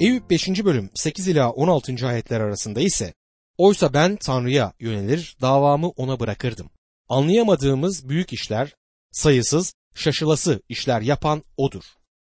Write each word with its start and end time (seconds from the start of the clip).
Eyüp 0.00 0.30
5. 0.30 0.64
bölüm 0.64 0.90
8 0.94 1.28
ila 1.28 1.50
16. 1.50 2.06
ayetler 2.06 2.40
arasında 2.40 2.80
ise 2.80 3.14
Oysa 3.58 3.92
ben 3.92 4.16
Tanrı'ya 4.16 4.72
yönelir, 4.80 5.36
davamı 5.40 5.88
ona 5.88 6.20
bırakırdım. 6.20 6.70
Anlayamadığımız 7.08 8.08
büyük 8.08 8.32
işler, 8.32 8.74
sayısız, 9.12 9.74
şaşılası 9.94 10.62
işler 10.68 11.00
yapan 11.00 11.44
odur. 11.56 11.84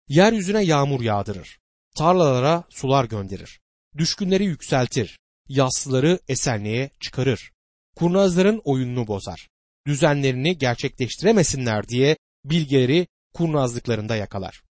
Yeryüzüne 0.08 0.64
yağmur 0.64 1.00
yağdırır, 1.00 1.58
tarlalara 1.96 2.64
sular 2.68 3.04
gönderir, 3.04 3.60
düşkünleri 3.98 4.44
yükseltir, 4.44 5.18
yaslıları 5.48 6.18
esenliğe 6.28 6.90
çıkarır, 7.00 7.52
kurnazların 7.96 8.60
oyununu 8.64 9.06
bozar, 9.06 9.48
düzenlerini 9.86 10.58
gerçekleştiremesinler 10.58 11.88
diye 11.88 12.16
bilgeleri 12.44 13.06
kurnazlıklarında 13.32 14.16
yakalar. 14.16 14.62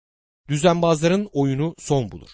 Düzenbazların 0.50 1.30
oyunu 1.34 1.76
son 1.80 2.12
bulur. 2.12 2.30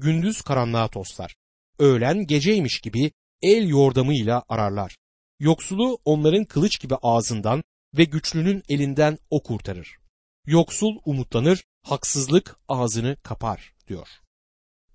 Gündüz 0.00 0.42
karanlığa 0.42 0.88
toslar. 0.88 1.36
Öğlen 1.78 2.26
geceymiş 2.26 2.80
gibi 2.80 3.12
el 3.42 3.68
yordamıyla 3.68 4.44
ararlar. 4.48 4.96
Yoksulu 5.40 5.98
onların 6.04 6.44
kılıç 6.44 6.80
gibi 6.80 6.94
ağzından 7.02 7.62
ve 7.96 8.04
güçlünün 8.04 8.62
elinden 8.68 9.18
o 9.30 9.42
kurtarır. 9.42 9.96
Yoksul 10.46 10.98
umutlanır, 11.04 11.64
haksızlık 11.82 12.56
ağzını 12.68 13.16
kapar 13.22 13.74
diyor. 13.88 14.08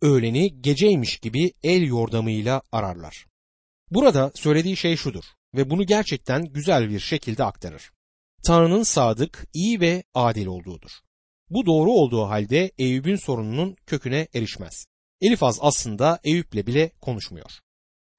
Öğleni 0.02 0.62
geceymiş 0.62 1.18
gibi 1.18 1.54
el 1.64 1.82
yordamıyla 1.82 2.62
ararlar. 2.72 3.26
Burada 3.92 4.32
söylediği 4.36 4.78
şey 4.78 4.96
şudur 4.96 5.24
ve 5.56 5.70
bunu 5.70 5.86
gerçekten 5.86 6.46
güzel 6.46 6.90
bir 6.90 7.00
şekilde 7.00 7.44
aktarır. 7.44 7.92
Tanrı'nın 8.46 8.84
sadık, 8.84 9.48
iyi 9.54 9.80
ve 9.80 10.04
adil 10.14 10.46
olduğudur. 10.46 10.92
Bu 11.50 11.66
doğru 11.66 11.92
olduğu 11.92 12.24
halde 12.24 12.72
Eyüp'ün 12.78 13.16
sorununun 13.16 13.76
köküne 13.86 14.28
erişmez. 14.34 14.86
Elifaz 15.24 15.58
aslında 15.62 16.20
Eyüp'le 16.24 16.68
bile 16.68 16.92
konuşmuyor. 17.02 17.52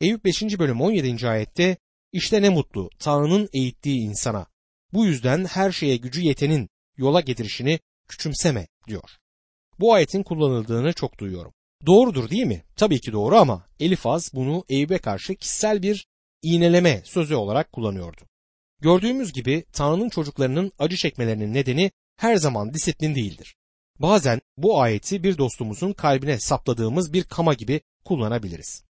Eyüp 0.01 0.25
5. 0.25 0.43
bölüm 0.43 0.81
17. 0.81 1.29
ayette 1.29 1.77
işte 2.13 2.43
ne 2.43 2.49
mutlu 2.49 2.91
Tanrı'nın 2.99 3.49
eğittiği 3.53 4.01
insana. 4.01 4.47
Bu 4.93 5.07
yüzden 5.07 5.45
her 5.45 5.73
şeye 5.73 5.97
gücü 5.97 6.21
yetenin 6.21 6.69
yola 6.97 7.21
getirişini 7.21 7.79
küçümseme 8.09 8.67
diyor. 8.89 9.11
Bu 9.81 9.95
ayetin 9.95 10.23
kullanıldığını 10.23 10.93
çok 10.93 11.19
duyuyorum. 11.19 11.53
Doğrudur 11.87 12.31
değil 12.31 12.47
mi? 12.47 12.65
Tabii 12.77 13.01
ki 13.01 13.13
doğru 13.13 13.37
ama 13.37 13.67
Elifaz 13.81 14.31
bunu 14.35 14.65
Eyüp'e 14.69 14.99
karşı 14.99 15.35
kişisel 15.35 15.83
bir 15.83 16.07
iğneleme 16.43 17.03
sözü 17.05 17.35
olarak 17.35 17.73
kullanıyordu. 17.73 18.21
Gördüğümüz 18.81 19.33
gibi 19.33 19.65
Tanrı'nın 19.73 20.09
çocuklarının 20.09 20.73
acı 20.79 20.97
çekmelerinin 20.97 21.55
nedeni 21.55 21.91
her 22.17 22.37
zaman 22.37 22.75
disiplin 22.75 23.15
değildir. 23.15 23.57
Bazen 23.99 24.41
bu 24.57 24.81
ayeti 24.81 25.25
bir 25.25 25.39
dostumuzun 25.39 25.93
kalbine 25.93 26.41
sapladığımız 26.41 27.13
bir 27.13 27.25
kama 27.25 27.55
gibi 27.55 27.81
kullanabiliriz. 28.05 28.85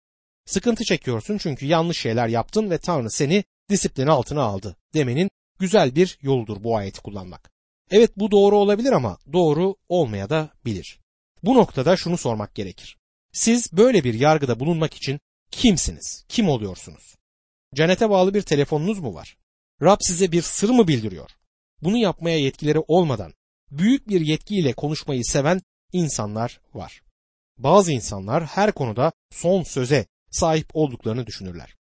Sıkıntı 0.45 0.83
çekiyorsun 0.83 1.37
çünkü 1.37 1.65
yanlış 1.65 1.99
şeyler 1.99 2.27
yaptın 2.27 2.69
ve 2.69 2.77
Tanrı 2.77 3.11
seni 3.11 3.43
disiplin 3.69 4.07
altına 4.07 4.41
aldı 4.41 4.77
demenin 4.93 5.29
güzel 5.59 5.95
bir 5.95 6.17
yoludur 6.21 6.63
bu 6.63 6.77
ayeti 6.77 7.01
kullanmak. 7.01 7.51
Evet 7.91 8.11
bu 8.17 8.31
doğru 8.31 8.57
olabilir 8.57 8.91
ama 8.91 9.17
doğru 9.33 9.75
olmaya 9.89 10.29
da 10.29 10.49
bilir. 10.65 10.99
Bu 11.43 11.55
noktada 11.55 11.97
şunu 11.97 12.17
sormak 12.17 12.55
gerekir. 12.55 12.97
Siz 13.31 13.73
böyle 13.73 14.03
bir 14.03 14.13
yargıda 14.13 14.59
bulunmak 14.59 14.93
için 14.93 15.19
kimsiniz? 15.51 16.25
Kim 16.29 16.49
oluyorsunuz? 16.49 17.15
Cennete 17.75 18.09
bağlı 18.09 18.33
bir 18.33 18.41
telefonunuz 18.41 18.99
mu 18.99 19.13
var? 19.13 19.37
Rab 19.81 19.97
size 20.01 20.31
bir 20.31 20.41
sır 20.41 20.69
mı 20.69 20.87
bildiriyor? 20.87 21.29
Bunu 21.81 21.97
yapmaya 21.97 22.39
yetkileri 22.39 22.79
olmadan 22.87 23.33
büyük 23.77 24.07
bir 24.07 24.21
yetkiyle 24.21 24.73
konuşmayı 24.73 25.25
seven 25.25 25.61
insanlar 25.91 26.61
var. 26.73 27.01
Bazı 27.57 27.91
insanlar 27.91 28.45
her 28.45 28.71
konuda 28.71 29.11
son 29.31 29.63
söze 29.63 30.05
sahip 30.31 30.69
olduklarını 30.73 31.27
düşünürler. 31.27 31.75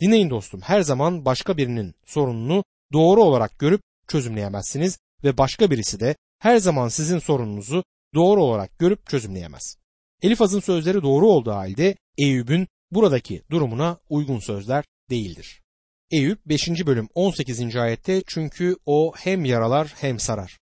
Dinleyin 0.00 0.30
dostum 0.30 0.60
her 0.60 0.80
zaman 0.80 1.24
başka 1.24 1.56
birinin 1.56 1.94
sorununu 2.06 2.64
doğru 2.92 3.22
olarak 3.22 3.58
görüp 3.58 3.82
çözümleyemezsiniz 4.08 4.98
ve 5.24 5.38
başka 5.38 5.70
birisi 5.70 6.00
de 6.00 6.16
her 6.38 6.56
zaman 6.56 6.88
sizin 6.88 7.18
sorununuzu 7.18 7.84
doğru 8.14 8.42
olarak 8.44 8.78
görüp 8.78 9.06
çözümleyemez. 9.06 9.76
Elifaz'ın 10.22 10.60
sözleri 10.60 11.02
doğru 11.02 11.26
olduğu 11.26 11.52
halde 11.52 11.96
Eyüp'ün 12.18 12.68
buradaki 12.90 13.42
durumuna 13.50 13.98
uygun 14.08 14.38
sözler 14.38 14.84
değildir. 15.10 15.62
Eyüp 16.10 16.46
5. 16.46 16.68
bölüm 16.86 17.08
18. 17.14 17.76
ayette 17.76 18.22
çünkü 18.26 18.76
o 18.86 19.12
hem 19.16 19.44
yaralar 19.44 19.94
hem 20.00 20.18
sarar. 20.18 20.58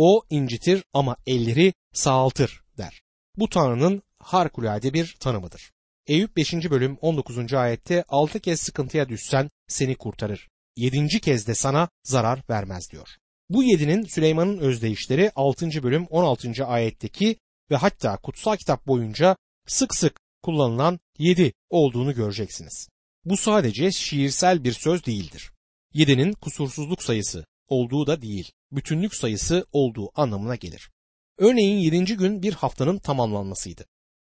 O 0.00 0.22
incitir 0.30 0.84
ama 0.92 1.16
elleri 1.26 1.72
sağaltır 1.92 2.62
der. 2.78 3.02
Bu 3.36 3.48
Tanrı'nın 3.48 4.02
harikulade 4.18 4.94
bir 4.94 5.16
tanımıdır. 5.20 5.72
Eyüp 6.06 6.36
5. 6.36 6.52
bölüm 6.54 6.98
19. 7.00 7.54
ayette 7.54 8.04
6 8.08 8.40
kez 8.40 8.60
sıkıntıya 8.60 9.08
düşsen 9.08 9.50
seni 9.68 9.94
kurtarır. 9.94 10.48
7. 10.76 11.20
kez 11.20 11.46
de 11.46 11.54
sana 11.54 11.88
zarar 12.04 12.42
vermez 12.50 12.90
diyor. 12.90 13.08
Bu 13.50 13.62
yedinin 13.62 14.02
Süleyman'ın 14.02 14.58
özdeyişleri 14.58 15.32
6. 15.34 15.82
bölüm 15.82 16.06
16. 16.06 16.66
ayetteki 16.66 17.36
ve 17.70 17.76
hatta 17.76 18.16
kutsal 18.16 18.56
kitap 18.56 18.86
boyunca 18.86 19.36
sık 19.66 19.96
sık 19.96 20.20
kullanılan 20.42 21.00
7 21.18 21.52
olduğunu 21.70 22.14
göreceksiniz. 22.14 22.88
Bu 23.24 23.36
sadece 23.36 23.92
şiirsel 23.92 24.64
bir 24.64 24.72
söz 24.72 25.06
değildir. 25.06 25.52
7'nin 25.94 26.32
kusursuzluk 26.32 27.02
sayısı 27.02 27.44
olduğu 27.68 28.06
da 28.06 28.22
değil, 28.22 28.52
bütünlük 28.72 29.14
sayısı 29.14 29.66
olduğu 29.72 30.10
anlamına 30.14 30.56
gelir. 30.56 30.90
Örneğin 31.38 31.78
7. 31.78 32.16
gün 32.16 32.42
bir 32.42 32.52
haftanın 32.52 32.98
tamamlanmasıydı. 32.98 33.84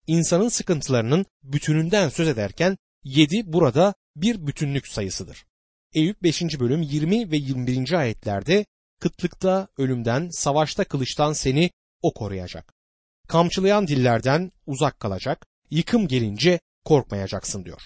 İnsanın 0.07 0.49
sıkıntılarının 0.49 1.27
bütününden 1.43 2.09
söz 2.09 2.29
ederken 2.29 2.79
7 3.05 3.53
burada 3.53 3.95
bir 4.17 4.47
bütünlük 4.47 4.89
sayısıdır. 4.89 5.47
Eyüp 5.95 6.23
5. 6.23 6.43
bölüm 6.43 6.83
20 6.83 7.31
ve 7.31 7.37
21. 7.37 7.93
ayetlerde 7.93 8.67
kıtlıkta 9.01 9.69
ölümden, 9.79 10.29
savaşta 10.29 10.85
kılıçtan 10.85 11.33
seni 11.33 11.71
o 12.03 12.15
koruyacak. 12.15 12.75
Kamçılayan 13.29 13.89
dillerden 13.89 14.53
uzak 14.67 15.01
kalacak, 15.01 15.47
yıkım 15.71 16.09
gelince 16.09 16.61
korkmayacaksın 16.85 17.65
diyor. 17.65 17.83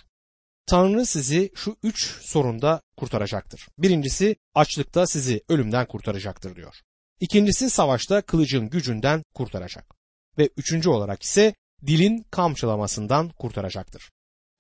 Tanrı 0.67 1.06
sizi 1.06 1.50
şu 1.55 1.77
üç 1.83 2.06
sorunda 2.21 2.81
kurtaracaktır. 2.97 3.69
Birincisi 3.78 4.37
açlıkta 4.55 5.06
sizi 5.06 5.43
ölümden 5.49 5.87
kurtaracaktır 5.87 6.56
diyor. 6.56 6.75
İkincisi 7.21 7.71
savaşta 7.71 8.23
kılıcın 8.23 8.71
gücünden 8.71 9.23
kurtaracak. 9.34 9.95
Ve 10.39 10.49
üçüncü 10.56 10.89
olarak 10.89 11.23
ise 11.23 11.55
dilin 11.87 12.27
kamçılamasından 12.31 13.28
kurtaracaktır. 13.28 14.11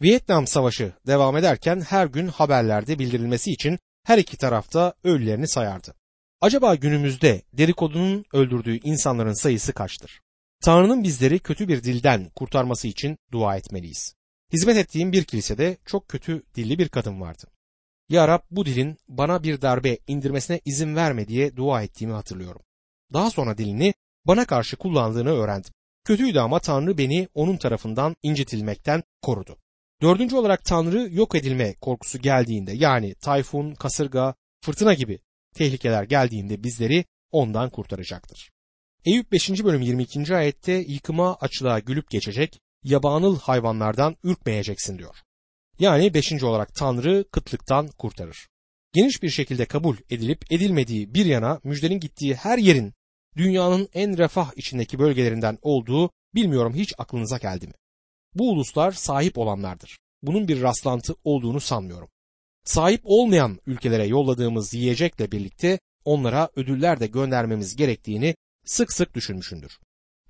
Vietnam 0.02 0.46
Savaşı 0.46 0.92
devam 1.06 1.36
ederken 1.36 1.80
her 1.80 2.06
gün 2.06 2.28
haberlerde 2.28 2.98
bildirilmesi 2.98 3.52
için 3.52 3.78
her 4.04 4.18
iki 4.18 4.36
tarafta 4.36 4.94
ölülerini 5.04 5.48
sayardı. 5.48 5.94
Acaba 6.40 6.74
günümüzde 6.74 7.42
dedikodunun 7.52 8.24
öldürdüğü 8.32 8.78
insanların 8.78 9.42
sayısı 9.42 9.72
kaçtır? 9.72 10.20
Tanrı'nın 10.62 11.02
bizleri 11.02 11.38
kötü 11.38 11.68
bir 11.68 11.84
dilden 11.84 12.30
kurtarması 12.34 12.88
için 12.88 13.18
dua 13.32 13.56
etmeliyiz. 13.56 14.14
Hizmet 14.52 14.76
ettiğim 14.76 15.12
bir 15.12 15.24
kilisede 15.24 15.76
çok 15.86 16.08
kötü 16.08 16.42
dilli 16.54 16.78
bir 16.78 16.88
kadın 16.88 17.20
vardı. 17.20 17.44
Ya 18.08 18.28
Rab 18.28 18.40
bu 18.50 18.66
dilin 18.66 18.96
bana 19.08 19.42
bir 19.42 19.62
darbe 19.62 19.98
indirmesine 20.06 20.60
izin 20.64 20.96
verme 20.96 21.28
diye 21.28 21.56
dua 21.56 21.82
ettiğimi 21.82 22.12
hatırlıyorum. 22.12 22.62
Daha 23.12 23.30
sonra 23.30 23.58
dilini 23.58 23.94
bana 24.26 24.44
karşı 24.44 24.76
kullandığını 24.76 25.30
öğrendim. 25.30 25.72
Kötüydü 26.04 26.38
ama 26.38 26.58
Tanrı 26.58 26.98
beni 26.98 27.28
onun 27.34 27.56
tarafından 27.56 28.16
incitilmekten 28.22 29.02
korudu. 29.22 29.56
Dördüncü 30.02 30.36
olarak 30.36 30.64
Tanrı 30.64 31.08
yok 31.10 31.34
edilme 31.34 31.74
korkusu 31.74 32.18
geldiğinde 32.18 32.72
yani 32.72 33.14
tayfun, 33.14 33.74
kasırga, 33.74 34.34
fırtına 34.60 34.94
gibi 34.94 35.18
tehlikeler 35.54 36.02
geldiğinde 36.04 36.62
bizleri 36.62 37.04
ondan 37.30 37.70
kurtaracaktır. 37.70 38.50
Eyüp 39.04 39.32
5. 39.32 39.64
bölüm 39.64 39.82
22. 39.82 40.36
ayette 40.36 40.72
yıkıma 40.72 41.36
açlığa 41.40 41.78
gülüp 41.78 42.10
geçecek, 42.10 42.60
yabanıl 42.84 43.38
hayvanlardan 43.38 44.16
ürkmeyeceksin 44.24 44.98
diyor. 44.98 45.16
Yani 45.78 46.14
beşinci 46.14 46.46
olarak 46.46 46.74
Tanrı 46.74 47.24
kıtlıktan 47.32 47.88
kurtarır. 47.88 48.48
Geniş 48.92 49.22
bir 49.22 49.30
şekilde 49.30 49.64
kabul 49.64 49.96
edilip 50.10 50.52
edilmediği 50.52 51.14
bir 51.14 51.26
yana 51.26 51.60
müjdenin 51.64 52.00
gittiği 52.00 52.34
her 52.34 52.58
yerin 52.58 52.94
dünyanın 53.36 53.88
en 53.94 54.18
refah 54.18 54.52
içindeki 54.56 54.98
bölgelerinden 54.98 55.58
olduğu 55.62 56.10
bilmiyorum 56.34 56.74
hiç 56.74 56.94
aklınıza 56.98 57.38
geldi 57.38 57.66
mi? 57.66 57.74
Bu 58.34 58.50
uluslar 58.50 58.92
sahip 58.92 59.38
olanlardır. 59.38 59.98
Bunun 60.22 60.48
bir 60.48 60.62
rastlantı 60.62 61.14
olduğunu 61.24 61.60
sanmıyorum. 61.60 62.08
Sahip 62.64 63.00
olmayan 63.04 63.58
ülkelere 63.66 64.06
yolladığımız 64.06 64.74
yiyecekle 64.74 65.32
birlikte 65.32 65.78
onlara 66.04 66.50
ödüller 66.56 67.00
de 67.00 67.06
göndermemiz 67.06 67.76
gerektiğini 67.76 68.34
sık 68.64 68.92
sık 68.92 69.14
düşünmüşündür. 69.14 69.78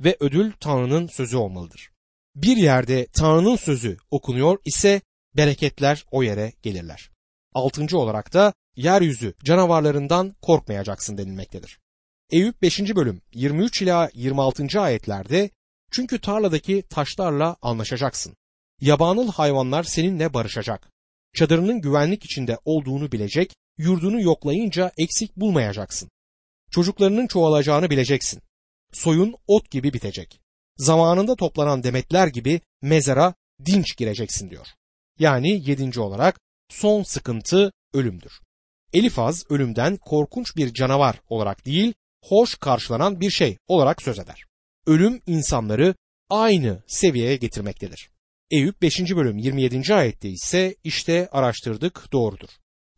Ve 0.01 0.17
ödül 0.21 0.53
Tanrı'nın 0.61 1.07
sözü 1.07 1.37
olmalıdır. 1.37 1.92
Bir 2.37 2.57
yerde 2.57 3.07
Tanrı'nın 3.07 3.57
sözü 3.57 3.97
okunuyor 4.11 4.59
ise 4.65 5.01
bereketler 5.37 6.05
o 6.11 6.23
yere 6.23 6.53
gelirler. 6.63 7.11
Altıncı 7.55 7.99
olarak 7.99 8.33
da 8.33 8.53
yeryüzü 8.77 9.35
canavarlarından 9.45 10.35
korkmayacaksın 10.43 11.19
denilmektedir. 11.19 11.79
Eyüp 12.31 12.63
5. 12.63 12.81
bölüm 12.81 13.23
23 13.35 13.83
ila 13.83 14.11
26. 14.15 14.81
ayetlerde 14.81 15.51
Çünkü 15.91 16.21
tarladaki 16.21 16.83
taşlarla 16.83 17.57
anlaşacaksın. 17.63 18.37
Yabanıl 18.81 19.33
hayvanlar 19.33 19.83
seninle 19.83 20.35
barışacak. 20.35 20.89
Çadırının 21.35 21.81
güvenlik 21.81 22.25
içinde 22.25 22.59
olduğunu 22.65 23.13
bilecek, 23.13 23.55
yurdunu 23.79 24.21
yoklayınca 24.21 24.93
eksik 24.99 25.37
bulmayacaksın. 25.37 26.11
Çocuklarının 26.71 27.27
çoğalacağını 27.27 27.91
bileceksin. 27.91 28.41
Soyun 28.93 29.35
ot 29.47 29.71
gibi 29.71 29.93
bitecek. 29.93 30.41
Zamanında 30.77 31.37
toplanan 31.37 31.83
demetler 31.83 32.27
gibi 32.27 32.61
mezara 32.83 33.35
dinç 33.65 33.97
gireceksin 33.97 34.51
diyor. 34.51 34.67
Yani 35.19 35.71
yedinci 35.71 36.01
olarak 36.01 36.41
son 36.69 37.03
sıkıntı 37.03 37.73
ölümdür. 37.95 38.33
Elifaz 38.93 39.51
ölümden 39.51 39.97
korkunç 39.97 40.57
bir 40.57 40.75
canavar 40.75 41.21
olarak 41.29 41.67
değil, 41.67 41.95
hoş 42.25 42.55
karşılanan 42.55 43.21
bir 43.21 43.31
şey 43.31 43.59
olarak 43.69 44.03
söz 44.03 44.19
eder. 44.19 44.45
Ölüm 44.87 45.21
insanları 45.27 45.95
aynı 46.31 46.83
seviyeye 46.87 47.37
getirmektedir. 47.37 48.11
Eyüp 48.51 48.83
5. 48.83 49.01
bölüm 49.01 49.39
27. 49.39 49.95
ayette 49.95 50.29
ise 50.29 50.77
işte 50.85 51.29
araştırdık 51.33 52.13
doğrudur. 52.13 52.49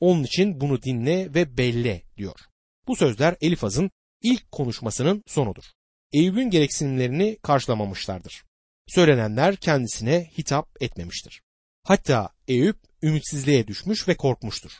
Onun 0.00 0.22
için 0.24 0.60
bunu 0.60 0.82
dinle 0.82 1.34
ve 1.34 1.56
belli 1.56 2.02
diyor. 2.16 2.40
Bu 2.86 2.96
sözler 2.96 3.36
Elifaz'ın 3.40 3.90
ilk 4.22 4.52
konuşmasının 4.52 5.22
sonudur. 5.26 5.64
Eyüp'ün 6.14 6.50
gereksinimlerini 6.50 7.38
karşılamamışlardır. 7.42 8.44
Söylenenler 8.86 9.56
kendisine 9.56 10.30
hitap 10.38 10.82
etmemiştir. 10.82 11.42
Hatta 11.82 12.28
Eyüp 12.48 12.76
ümitsizliğe 13.02 13.66
düşmüş 13.66 14.08
ve 14.08 14.16
korkmuştur. 14.16 14.70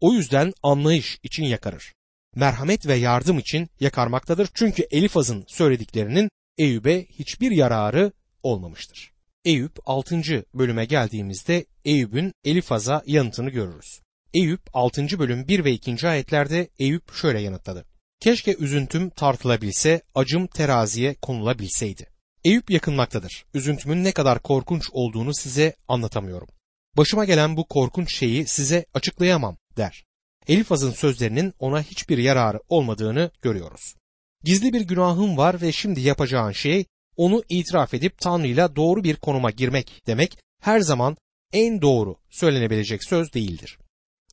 O 0.00 0.12
yüzden 0.12 0.52
anlayış 0.62 1.18
için 1.22 1.44
yakarır. 1.44 1.92
Merhamet 2.34 2.86
ve 2.86 2.94
yardım 2.94 3.38
için 3.38 3.68
yakarmaktadır. 3.80 4.48
Çünkü 4.54 4.86
Elifaz'ın 4.90 5.44
söylediklerinin 5.48 6.30
Eyüp'e 6.58 7.06
hiçbir 7.06 7.50
yararı 7.50 8.12
olmamıştır. 8.42 9.12
Eyüp 9.44 9.78
6. 9.86 10.22
bölüme 10.54 10.84
geldiğimizde 10.84 11.66
Eyüp'ün 11.84 12.32
Elifaz'a 12.44 13.02
yanıtını 13.06 13.50
görürüz. 13.50 14.00
Eyüp 14.34 14.62
6. 14.72 15.18
bölüm 15.18 15.48
1 15.48 15.64
ve 15.64 15.72
2. 15.72 16.08
ayetlerde 16.08 16.68
Eyüp 16.78 17.14
şöyle 17.14 17.40
yanıtladı. 17.40 17.91
Keşke 18.22 18.56
üzüntüm 18.56 19.10
tartılabilse, 19.10 20.02
acım 20.14 20.46
teraziye 20.46 21.14
konulabilseydi. 21.14 22.06
Eyüp 22.44 22.70
yakınmaktadır. 22.70 23.44
Üzüntümün 23.54 24.04
ne 24.04 24.12
kadar 24.12 24.42
korkunç 24.42 24.90
olduğunu 24.92 25.34
size 25.34 25.76
anlatamıyorum. 25.88 26.48
Başıma 26.96 27.24
gelen 27.24 27.56
bu 27.56 27.68
korkunç 27.68 28.14
şeyi 28.14 28.46
size 28.46 28.86
açıklayamam 28.94 29.56
der. 29.76 30.04
Elifaz'ın 30.48 30.90
sözlerinin 30.90 31.54
ona 31.58 31.82
hiçbir 31.82 32.18
yararı 32.18 32.60
olmadığını 32.68 33.30
görüyoruz. 33.42 33.94
Gizli 34.44 34.72
bir 34.72 34.80
günahın 34.80 35.36
var 35.36 35.62
ve 35.62 35.72
şimdi 35.72 36.00
yapacağın 36.00 36.52
şey 36.52 36.84
onu 37.16 37.42
itiraf 37.48 37.94
edip 37.94 38.18
Tanrı'yla 38.18 38.76
doğru 38.76 39.04
bir 39.04 39.16
konuma 39.16 39.50
girmek 39.50 40.02
demek 40.06 40.38
her 40.60 40.80
zaman 40.80 41.16
en 41.52 41.82
doğru 41.82 42.16
söylenebilecek 42.30 43.04
söz 43.04 43.32
değildir. 43.32 43.78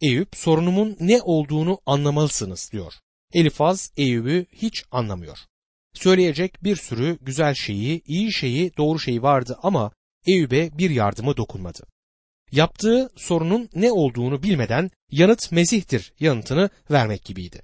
Eyüp 0.02 0.36
sorunumun 0.36 0.98
ne 1.00 1.22
olduğunu 1.22 1.80
anlamalısınız 1.86 2.70
diyor. 2.72 2.94
Elifaz 3.34 3.92
Eyüp'ü 3.98 4.46
hiç 4.52 4.84
anlamıyor. 4.92 5.38
Söyleyecek 5.94 6.64
bir 6.64 6.76
sürü 6.76 7.18
güzel 7.22 7.54
şeyi, 7.54 8.02
iyi 8.06 8.34
şeyi, 8.34 8.78
doğru 8.78 9.00
şeyi 9.00 9.22
vardı 9.22 9.58
ama 9.64 9.92
Eyüp'e 10.26 10.78
bir 10.78 10.90
yardımı 10.90 11.38
dokunmadı. 11.38 11.88
Yaptığı 12.52 13.10
sorunun 13.16 13.70
ne 13.76 13.92
olduğunu 13.92 14.44
bilmeden 14.44 14.90
yanıt 15.12 15.52
Mesih'tir 15.52 16.14
yanıtını 16.20 16.70
vermek 16.92 17.26
gibiydi. 17.26 17.62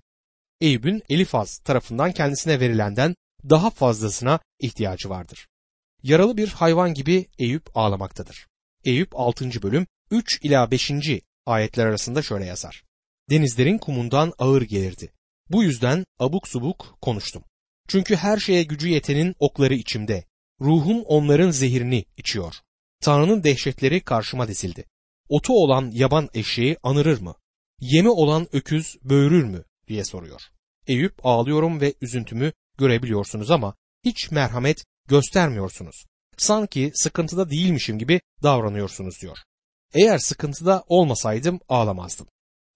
Eyüp'ün 0.61 1.03
Elifaz 1.09 1.57
tarafından 1.57 2.11
kendisine 2.11 2.59
verilenden 2.59 3.15
daha 3.49 3.69
fazlasına 3.69 4.39
ihtiyacı 4.59 5.09
vardır. 5.09 5.47
Yaralı 6.03 6.37
bir 6.37 6.47
hayvan 6.47 6.93
gibi 6.93 7.27
Eyüp 7.39 7.77
ağlamaktadır. 7.77 8.47
Eyüp 8.83 9.09
6. 9.19 9.61
bölüm 9.61 9.87
3 10.11 10.39
ila 10.43 10.71
5. 10.71 10.91
ayetler 11.45 11.85
arasında 11.85 12.21
şöyle 12.21 12.45
yazar. 12.45 12.83
Denizlerin 13.29 13.77
kumundan 13.77 14.33
ağır 14.37 14.61
gelirdi. 14.61 15.11
Bu 15.49 15.63
yüzden 15.63 16.05
abuk 16.19 16.47
subuk 16.47 16.97
konuştum. 17.01 17.43
Çünkü 17.87 18.15
her 18.15 18.37
şeye 18.37 18.63
gücü 18.63 18.87
yetenin 18.87 19.35
okları 19.39 19.73
içimde. 19.73 20.25
Ruhum 20.61 21.03
onların 21.03 21.51
zehirini 21.51 22.05
içiyor. 22.17 22.55
Tanrı'nın 23.01 23.43
dehşetleri 23.43 24.01
karşıma 24.01 24.47
dizildi. 24.47 24.85
Otu 25.29 25.53
olan 25.53 25.91
yaban 25.93 26.29
eşeği 26.33 26.77
anırır 26.83 27.21
mı? 27.21 27.35
Yemi 27.79 28.09
olan 28.09 28.47
öküz 28.53 28.97
böğürür 29.03 29.43
mü? 29.43 29.63
diye 29.87 30.05
soruyor. 30.05 30.41
Eyüp 30.87 31.25
ağlıyorum 31.25 31.81
ve 31.81 31.93
üzüntümü 32.01 32.51
görebiliyorsunuz 32.77 33.51
ama 33.51 33.75
hiç 34.05 34.31
merhamet 34.31 34.85
göstermiyorsunuz. 35.07 36.05
Sanki 36.37 36.91
sıkıntıda 36.95 37.49
değilmişim 37.49 37.99
gibi 37.99 38.21
davranıyorsunuz 38.43 39.21
diyor. 39.21 39.37
Eğer 39.93 40.17
sıkıntıda 40.17 40.83
olmasaydım 40.87 41.59
ağlamazdım. 41.69 42.27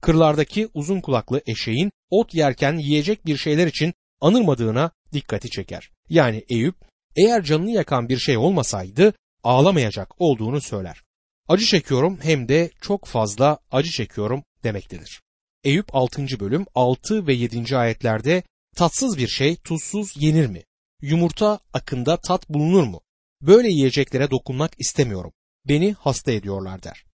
Kırlardaki 0.02 0.70
uzun 0.74 1.02
kulaklı 1.02 1.42
eşeğin 1.48 1.92
ot 2.10 2.34
yerken 2.34 2.78
yiyecek 2.78 3.26
bir 3.26 3.38
şeyler 3.38 3.68
için 3.68 3.94
anırmadığına 4.22 4.92
dikkati 5.14 5.50
çeker. 5.50 5.90
Yani 6.10 6.46
Eyüp 6.50 6.76
eğer 7.16 7.44
canını 7.44 7.72
yakan 7.72 8.10
bir 8.10 8.18
şey 8.18 8.38
olmasaydı 8.38 9.14
ağlamayacak 9.44 10.22
olduğunu 10.22 10.62
söyler. 10.62 11.04
Acı 11.48 11.66
çekiyorum 11.66 12.20
hem 12.22 12.50
de 12.50 12.72
çok 12.82 13.06
fazla 13.06 13.60
acı 13.72 13.92
çekiyorum 13.92 14.44
demektedir. 14.64 15.22
Eyüp 15.64 15.96
6. 15.96 16.40
bölüm 16.40 16.66
6 16.76 17.28
ve 17.28 17.34
7. 17.34 17.78
ayetlerde 17.78 18.44
tatsız 18.76 19.18
bir 19.18 19.28
şey 19.28 19.56
tuzsuz 19.56 20.14
yenir 20.24 20.48
mi? 20.48 20.64
Yumurta 21.02 21.60
akında 21.74 22.18
tat 22.18 22.50
bulunur 22.50 22.84
mu? 22.84 23.02
Böyle 23.42 23.68
yiyeceklere 23.68 24.32
dokunmak 24.32 24.72
istemiyorum. 24.78 25.32
Beni 25.68 25.94
hasta 25.94 26.32
ediyorlar 26.32 26.84
der. 26.84 27.06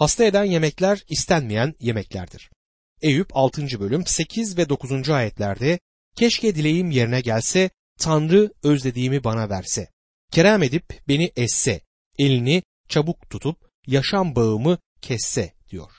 Hasta 0.00 0.24
eden 0.24 0.44
yemekler 0.44 1.04
istenmeyen 1.08 1.74
yemeklerdir. 1.80 2.50
Eyüp 3.02 3.36
6. 3.36 3.80
bölüm 3.80 4.06
8 4.06 4.58
ve 4.58 4.68
9. 4.68 5.10
ayetlerde 5.10 5.78
keşke 6.16 6.54
dileğim 6.54 6.90
yerine 6.90 7.20
gelse, 7.20 7.70
Tanrı 7.98 8.52
özlediğimi 8.62 9.24
bana 9.24 9.50
verse. 9.50 9.88
Kerem 10.32 10.62
edip 10.62 11.08
beni 11.08 11.32
esse, 11.36 11.80
elini 12.18 12.62
çabuk 12.88 13.30
tutup 13.30 13.70
yaşam 13.86 14.36
bağımı 14.36 14.78
kesse 15.00 15.54
diyor. 15.70 15.92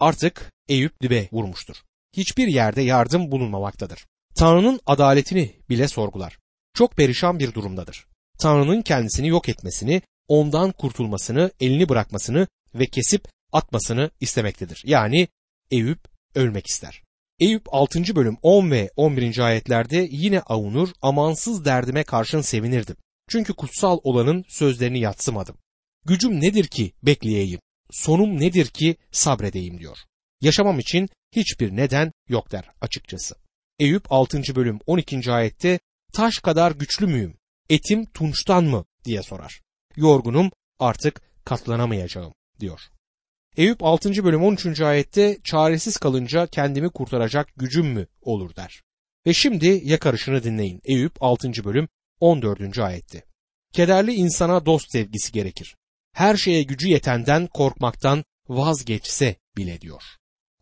Artık 0.00 0.52
Eyüp 0.68 1.02
dibe 1.02 1.28
vurmuştur. 1.32 1.76
Hiçbir 2.16 2.48
yerde 2.48 2.82
yardım 2.82 3.30
bulunmamaktadır. 3.30 4.06
Tanrı'nın 4.34 4.80
adaletini 4.86 5.54
bile 5.68 5.88
sorgular. 5.88 6.38
Çok 6.74 6.96
perişan 6.96 7.38
bir 7.38 7.54
durumdadır. 7.54 8.06
Tanrı'nın 8.38 8.82
kendisini 8.82 9.28
yok 9.28 9.48
etmesini, 9.48 10.02
ondan 10.28 10.72
kurtulmasını, 10.72 11.50
elini 11.60 11.88
bırakmasını 11.88 12.46
ve 12.74 12.86
kesip 12.86 13.33
atmasını 13.54 14.10
istemektedir. 14.20 14.82
Yani 14.86 15.28
Eyüp 15.70 15.98
ölmek 16.34 16.66
ister. 16.66 17.02
Eyüp 17.40 17.62
6. 17.74 18.16
bölüm 18.16 18.36
10 18.42 18.70
ve 18.70 18.90
11. 18.96 19.38
ayetlerde 19.38 20.08
yine 20.10 20.40
avunur, 20.40 20.88
amansız 21.02 21.64
derdime 21.64 22.04
karşın 22.04 22.40
sevinirdim. 22.40 22.96
Çünkü 23.28 23.54
kutsal 23.54 23.98
olanın 24.02 24.44
sözlerini 24.48 25.00
yatsımadım. 25.00 25.56
Gücüm 26.04 26.40
nedir 26.40 26.66
ki 26.66 26.92
bekleyeyim, 27.02 27.60
sonum 27.90 28.40
nedir 28.40 28.66
ki 28.66 28.96
sabredeyim 29.12 29.78
diyor. 29.78 29.98
Yaşamam 30.40 30.78
için 30.78 31.08
hiçbir 31.32 31.76
neden 31.76 32.12
yok 32.28 32.52
der 32.52 32.70
açıkçası. 32.80 33.34
Eyüp 33.78 34.12
6. 34.12 34.42
bölüm 34.54 34.78
12. 34.86 35.32
ayette 35.32 35.78
taş 36.12 36.38
kadar 36.38 36.72
güçlü 36.72 37.06
müyüm, 37.06 37.36
etim 37.70 38.06
tunçtan 38.06 38.64
mı 38.64 38.84
diye 39.04 39.22
sorar. 39.22 39.60
Yorgunum 39.96 40.50
artık 40.78 41.22
katlanamayacağım 41.44 42.32
diyor. 42.60 42.80
Eyüp 43.56 43.84
6. 43.84 44.24
bölüm 44.24 44.44
13. 44.44 44.80
ayette 44.80 45.38
çaresiz 45.44 45.96
kalınca 45.96 46.46
kendimi 46.46 46.90
kurtaracak 46.90 47.48
gücüm 47.56 47.86
mü 47.86 48.06
olur 48.22 48.56
der. 48.56 48.82
Ve 49.26 49.34
şimdi 49.34 49.80
yakarışını 49.84 50.44
dinleyin. 50.44 50.80
Eyüp 50.84 51.12
6. 51.20 51.64
bölüm 51.64 51.88
14. 52.20 52.78
ayette. 52.78 53.24
Kederli 53.72 54.14
insana 54.14 54.66
dost 54.66 54.90
sevgisi 54.92 55.32
gerekir. 55.32 55.76
Her 56.12 56.36
şeye 56.36 56.62
gücü 56.62 56.88
yetenden 56.88 57.46
korkmaktan 57.46 58.24
vazgeçse 58.48 59.36
bile 59.56 59.80
diyor. 59.80 60.02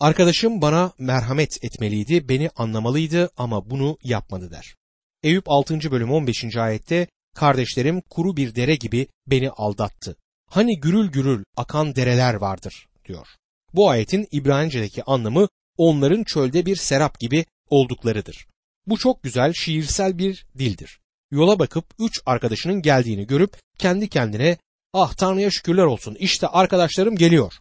Arkadaşım 0.00 0.62
bana 0.62 0.92
merhamet 0.98 1.64
etmeliydi, 1.64 2.28
beni 2.28 2.50
anlamalıydı 2.56 3.30
ama 3.36 3.70
bunu 3.70 3.98
yapmadı 4.02 4.50
der. 4.50 4.74
Eyüp 5.22 5.44
6. 5.46 5.90
bölüm 5.90 6.10
15. 6.10 6.56
ayette 6.56 7.06
kardeşlerim 7.34 8.00
kuru 8.00 8.36
bir 8.36 8.54
dere 8.54 8.76
gibi 8.76 9.06
beni 9.26 9.50
aldattı. 9.50 10.16
Hani 10.52 10.80
gürül 10.80 11.10
gürül 11.10 11.44
akan 11.56 11.96
dereler 11.96 12.34
vardır 12.34 12.88
diyor. 13.08 13.26
Bu 13.74 13.90
ayetin 13.90 14.28
İbranice'deki 14.30 15.02
anlamı 15.04 15.48
onların 15.76 16.24
çölde 16.24 16.66
bir 16.66 16.76
serap 16.76 17.18
gibi 17.18 17.44
olduklarıdır. 17.70 18.46
Bu 18.86 18.98
çok 18.98 19.22
güzel 19.22 19.52
şiirsel 19.52 20.18
bir 20.18 20.46
dildir. 20.58 21.00
Yola 21.30 21.58
bakıp 21.58 21.84
üç 21.98 22.20
arkadaşının 22.26 22.82
geldiğini 22.82 23.26
görüp 23.26 23.56
kendi 23.78 24.08
kendine 24.08 24.56
ah 24.92 25.14
Tanrı'ya 25.14 25.50
şükürler 25.50 25.84
olsun 25.84 26.16
işte 26.18 26.46
arkadaşlarım 26.46 27.16
geliyor. 27.16 27.52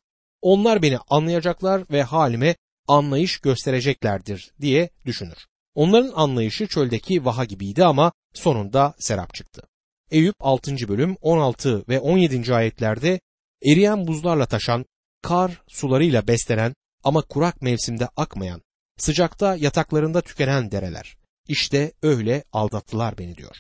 Onlar 0.41 0.81
beni 0.81 0.98
anlayacaklar 1.10 1.83
ve 1.91 2.03
halime 2.03 2.55
anlayış 2.88 3.38
göstereceklerdir 3.38 4.51
diye 4.62 4.89
düşünür. 5.05 5.48
Onların 5.75 6.12
anlayışı 6.15 6.67
çöldeki 6.67 7.25
vaha 7.25 7.45
gibiydi 7.45 7.86
ama 7.86 8.12
sonunda 8.33 8.93
serap 9.00 9.33
çıktı. 9.33 9.71
Eyüp 10.12 10.36
6. 10.39 10.75
bölüm 10.88 11.18
16 11.22 11.88
ve 11.89 12.00
17. 12.00 12.53
ayetlerde 12.53 13.20
eriyen 13.65 14.08
buzlarla 14.08 14.46
taşan, 14.46 14.86
kar 15.22 15.62
sularıyla 15.68 16.27
beslenen 16.27 16.75
ama 17.03 17.22
kurak 17.22 17.62
mevsimde 17.62 18.08
akmayan, 18.18 18.62
sıcakta 18.98 19.56
yataklarında 19.56 20.22
tükenen 20.22 20.72
dereler. 20.72 21.18
İşte 21.48 21.91
öyle 22.01 22.44
aldattılar 22.51 23.18
beni 23.18 23.38
diyor. 23.38 23.56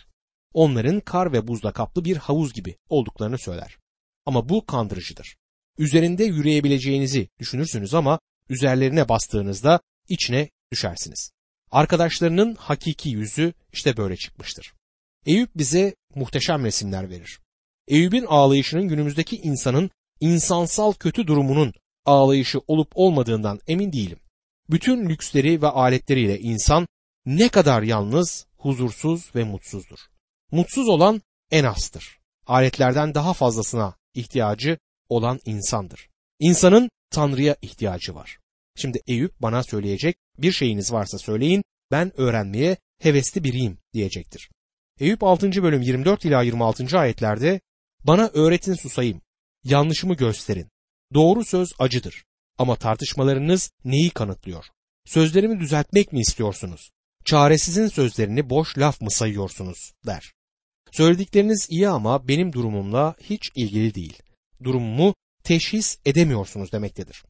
Onların 0.53 0.99
kar 0.99 1.33
ve 1.33 1.47
buzla 1.47 1.71
kaplı 1.71 2.05
bir 2.05 2.17
havuz 2.17 2.53
gibi 2.53 2.75
olduklarını 2.89 3.39
söyler. 3.39 3.77
Ama 4.25 4.49
bu 4.49 4.65
kandırıcıdır. 4.65 5.35
Üzerinde 5.77 6.23
yürüyebileceğinizi 6.23 7.29
düşünürsünüz 7.39 7.93
ama 7.93 8.19
üzerlerine 8.49 9.09
bastığınızda 9.09 9.79
içine 10.09 10.49
düşersiniz. 10.71 11.31
Arkadaşlarının 11.71 12.55
hakiki 12.55 13.09
yüzü 13.09 13.53
işte 13.73 13.97
böyle 13.97 14.17
çıkmıştır. 14.17 14.73
Eyüp 15.25 15.49
bize 15.55 15.95
muhteşem 16.15 16.63
resimler 16.63 17.09
verir. 17.09 17.39
Eyüp'ün 17.87 18.25
ağlayışının 18.25 18.87
günümüzdeki 18.87 19.35
insanın 19.35 19.89
insansal 20.19 20.93
kötü 20.93 21.27
durumunun 21.27 21.73
ağlayışı 22.05 22.59
olup 22.67 22.91
olmadığından 22.95 23.59
emin 23.67 23.93
değilim. 23.93 24.19
Bütün 24.69 25.09
lüksleri 25.09 25.61
ve 25.61 25.67
aletleriyle 25.67 26.39
insan 26.39 26.87
ne 27.25 27.49
kadar 27.49 27.81
yalnız, 27.81 28.45
huzursuz 28.57 29.35
ve 29.35 29.43
mutsuzdur. 29.43 29.99
Mutsuz 30.51 30.89
olan 30.89 31.21
en 31.51 31.63
azdır. 31.63 32.19
Aletlerden 32.47 33.13
daha 33.13 33.33
fazlasına 33.33 33.95
ihtiyacı 34.13 34.77
olan 35.09 35.39
insandır. 35.45 36.09
İnsanın 36.39 36.89
Tanrı'ya 37.11 37.55
ihtiyacı 37.61 38.15
var. 38.15 38.39
Şimdi 38.75 39.01
Eyüp 39.07 39.41
bana 39.41 39.63
söyleyecek 39.63 40.15
bir 40.37 40.51
şeyiniz 40.51 40.91
varsa 40.91 41.17
söyleyin 41.17 41.63
ben 41.91 42.19
öğrenmeye 42.19 42.77
hevesli 42.99 43.43
biriyim 43.43 43.77
diyecektir. 43.93 44.49
Eyüp 44.99 45.23
6. 45.23 45.63
bölüm 45.63 45.81
24 45.81 46.25
ila 46.25 46.41
26. 46.41 46.99
ayetlerde 46.99 47.61
bana 48.03 48.29
öğretin 48.33 48.73
susayım, 48.73 49.21
yanlışımı 49.63 50.13
gösterin. 50.13 50.69
Doğru 51.13 51.45
söz 51.45 51.73
acıdır 51.79 52.23
ama 52.57 52.75
tartışmalarınız 52.75 53.71
neyi 53.85 54.09
kanıtlıyor? 54.09 54.65
Sözlerimi 55.05 55.59
düzeltmek 55.59 56.13
mi 56.13 56.19
istiyorsunuz? 56.19 56.91
Çaresizin 57.25 57.87
sözlerini 57.87 58.49
boş 58.49 58.77
laf 58.77 59.01
mı 59.01 59.11
sayıyorsunuz 59.11 59.91
der. 60.05 60.33
Söyledikleriniz 60.91 61.67
iyi 61.69 61.89
ama 61.89 62.27
benim 62.27 62.53
durumumla 62.53 63.15
hiç 63.21 63.51
ilgili 63.55 63.95
değil. 63.95 64.21
Durumumu 64.63 65.15
teşhis 65.43 65.97
edemiyorsunuz 66.05 66.71
demektedir. 66.71 67.23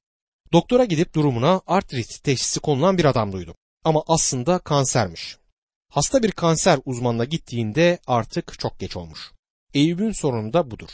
Doktora 0.54 0.86
gidip 0.86 1.14
durumuna 1.16 1.62
artrit 1.68 2.24
teşhisi 2.24 2.60
konulan 2.60 2.98
bir 2.98 3.06
adam 3.06 3.32
duydum. 3.32 3.56
Ama 3.84 4.04
aslında 4.08 4.60
kansermiş. 4.60 5.38
Hasta 5.92 6.24
bir 6.24 6.32
kanser 6.32 6.80
uzmanına 6.86 7.26
gittiğinde 7.26 8.00
artık 8.08 8.60
çok 8.60 8.80
geç 8.80 8.98
olmuş. 8.98 9.32
Eyüp'ün 9.74 10.12
sorunu 10.12 10.54
da 10.54 10.72
budur. 10.72 10.90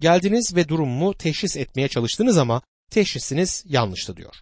Geldiniz 0.00 0.56
ve 0.56 0.68
durumumu 0.68 1.14
teşhis 1.14 1.56
etmeye 1.56 1.88
çalıştınız 1.88 2.38
ama 2.38 2.62
teşhisiniz 2.90 3.64
yanlıştı 3.66 4.16
diyor. 4.16 4.34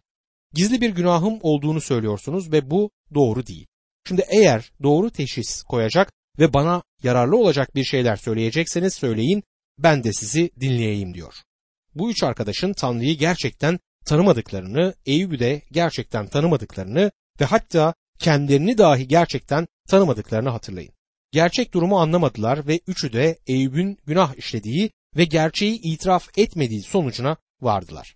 Gizli 0.54 0.80
bir 0.80 0.90
günahım 0.90 1.38
olduğunu 1.42 1.80
söylüyorsunuz 1.80 2.52
ve 2.52 2.70
bu 2.70 2.90
doğru 3.14 3.46
değil. 3.46 3.66
Şimdi 4.08 4.24
eğer 4.28 4.72
doğru 4.82 5.10
teşhis 5.10 5.62
koyacak 5.62 6.12
ve 6.38 6.52
bana 6.52 6.82
yararlı 7.02 7.36
olacak 7.36 7.74
bir 7.74 7.84
şeyler 7.84 8.16
söyleyecekseniz 8.16 8.94
söyleyin 8.94 9.42
ben 9.78 10.04
de 10.04 10.12
sizi 10.12 10.50
dinleyeyim 10.60 11.14
diyor. 11.14 11.34
Bu 11.94 12.10
üç 12.10 12.22
arkadaşın 12.22 12.72
Tanrı'yı 12.72 13.18
gerçekten 13.18 13.78
tanımadıklarını, 14.06 14.94
Eyüp'ü 15.06 15.38
de 15.38 15.62
gerçekten 15.72 16.26
tanımadıklarını 16.26 17.10
ve 17.40 17.44
hatta 17.44 17.94
kendilerini 18.18 18.78
dahi 18.78 19.08
gerçekten 19.08 19.66
tanımadıklarını 19.88 20.48
hatırlayın. 20.48 20.92
Gerçek 21.32 21.74
durumu 21.74 22.00
anlamadılar 22.00 22.66
ve 22.66 22.80
üçü 22.86 23.12
de 23.12 23.38
Eyüp'ün 23.46 23.98
günah 24.06 24.34
işlediği 24.34 24.90
ve 25.16 25.24
gerçeği 25.24 25.80
itiraf 25.82 26.38
etmediği 26.38 26.82
sonucuna 26.82 27.36
vardılar. 27.60 28.14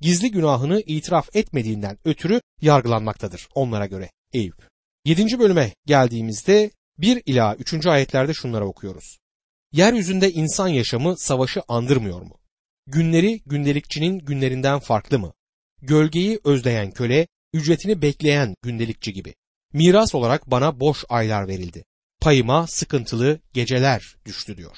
Gizli 0.00 0.30
günahını 0.30 0.82
itiraf 0.86 1.36
etmediğinden 1.36 1.98
ötürü 2.04 2.40
yargılanmaktadır 2.60 3.48
onlara 3.54 3.86
göre 3.86 4.10
Eyüp. 4.32 4.68
7. 5.04 5.38
bölüme 5.38 5.74
geldiğimizde 5.86 6.70
1 6.98 7.22
ila 7.26 7.56
3. 7.56 7.86
ayetlerde 7.86 8.34
şunlara 8.34 8.66
okuyoruz. 8.66 9.18
Yeryüzünde 9.72 10.32
insan 10.32 10.68
yaşamı 10.68 11.16
savaşı 11.16 11.62
andırmıyor 11.68 12.22
mu? 12.22 12.38
Günleri 12.86 13.40
gündelikçinin 13.46 14.18
günlerinden 14.18 14.78
farklı 14.78 15.18
mı? 15.18 15.32
Gölgeyi 15.82 16.40
özleyen 16.44 16.90
köle, 16.90 17.26
ücretini 17.52 18.02
bekleyen 18.02 18.54
gündelikçi 18.62 19.12
gibi. 19.12 19.34
Miras 19.72 20.14
olarak 20.14 20.50
bana 20.50 20.80
boş 20.80 21.04
aylar 21.08 21.48
verildi. 21.48 21.84
Payıma 22.20 22.66
sıkıntılı 22.66 23.38
geceler 23.52 24.16
düştü 24.26 24.56
diyor. 24.56 24.76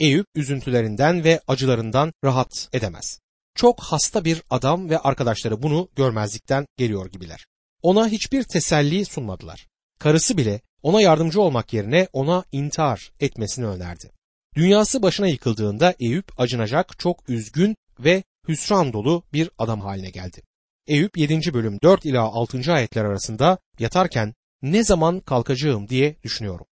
Eyüp 0.00 0.26
üzüntülerinden 0.34 1.24
ve 1.24 1.40
acılarından 1.48 2.12
rahat 2.24 2.68
edemez. 2.72 3.20
Çok 3.54 3.80
hasta 3.80 4.24
bir 4.24 4.42
adam 4.50 4.90
ve 4.90 4.98
arkadaşları 4.98 5.62
bunu 5.62 5.88
görmezlikten 5.96 6.66
geliyor 6.76 7.10
gibiler. 7.10 7.46
Ona 7.82 8.08
hiçbir 8.08 8.42
teselli 8.42 9.04
sunmadılar. 9.04 9.66
Karısı 9.98 10.36
bile 10.36 10.60
ona 10.82 11.00
yardımcı 11.00 11.40
olmak 11.40 11.72
yerine 11.72 12.08
ona 12.12 12.44
intihar 12.52 13.12
etmesini 13.20 13.66
önerdi. 13.66 14.10
Dünyası 14.56 15.02
başına 15.02 15.26
yıkıldığında 15.26 15.94
Eyüp 16.00 16.40
acınacak, 16.40 16.98
çok 16.98 17.28
üzgün 17.28 17.76
ve 17.98 18.22
hüsran 18.48 18.92
dolu 18.92 19.22
bir 19.32 19.50
adam 19.58 19.80
haline 19.80 20.10
geldi. 20.10 20.42
Eyüp 20.86 21.18
7. 21.18 21.54
bölüm 21.54 21.78
4 21.82 22.04
ila 22.04 22.22
6. 22.22 22.72
ayetler 22.72 23.04
arasında 23.04 23.58
yatarken 23.78 24.34
ne 24.62 24.84
zaman 24.84 25.20
kalkacağım 25.20 25.88
diye 25.88 26.16
düşünüyorum. 26.22 26.66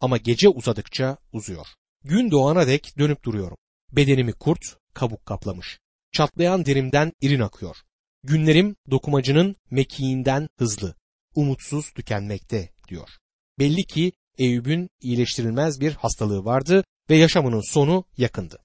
Ama 0.00 0.16
gece 0.16 0.48
uzadıkça 0.48 1.16
uzuyor. 1.32 1.66
Gün 2.04 2.30
doğana 2.30 2.66
dek 2.66 2.98
dönüp 2.98 3.24
duruyorum. 3.24 3.56
Bedenimi 3.92 4.32
kurt, 4.32 4.60
kabuk 4.94 5.26
kaplamış. 5.26 5.78
Çatlayan 6.12 6.66
derimden 6.66 7.12
irin 7.20 7.40
akıyor. 7.40 7.76
Günlerim 8.24 8.76
dokumacının 8.90 9.56
mekiğinden 9.70 10.48
hızlı. 10.58 10.94
Umutsuz 11.34 11.90
tükenmekte 11.90 12.70
diyor. 12.88 13.08
Belli 13.58 13.84
ki 13.84 14.12
Eyüp'ün 14.38 14.90
iyileştirilmez 15.00 15.80
bir 15.80 15.92
hastalığı 15.92 16.44
vardı 16.44 16.84
ve 17.10 17.16
yaşamının 17.16 17.72
sonu 17.72 18.04
yakındı. 18.16 18.58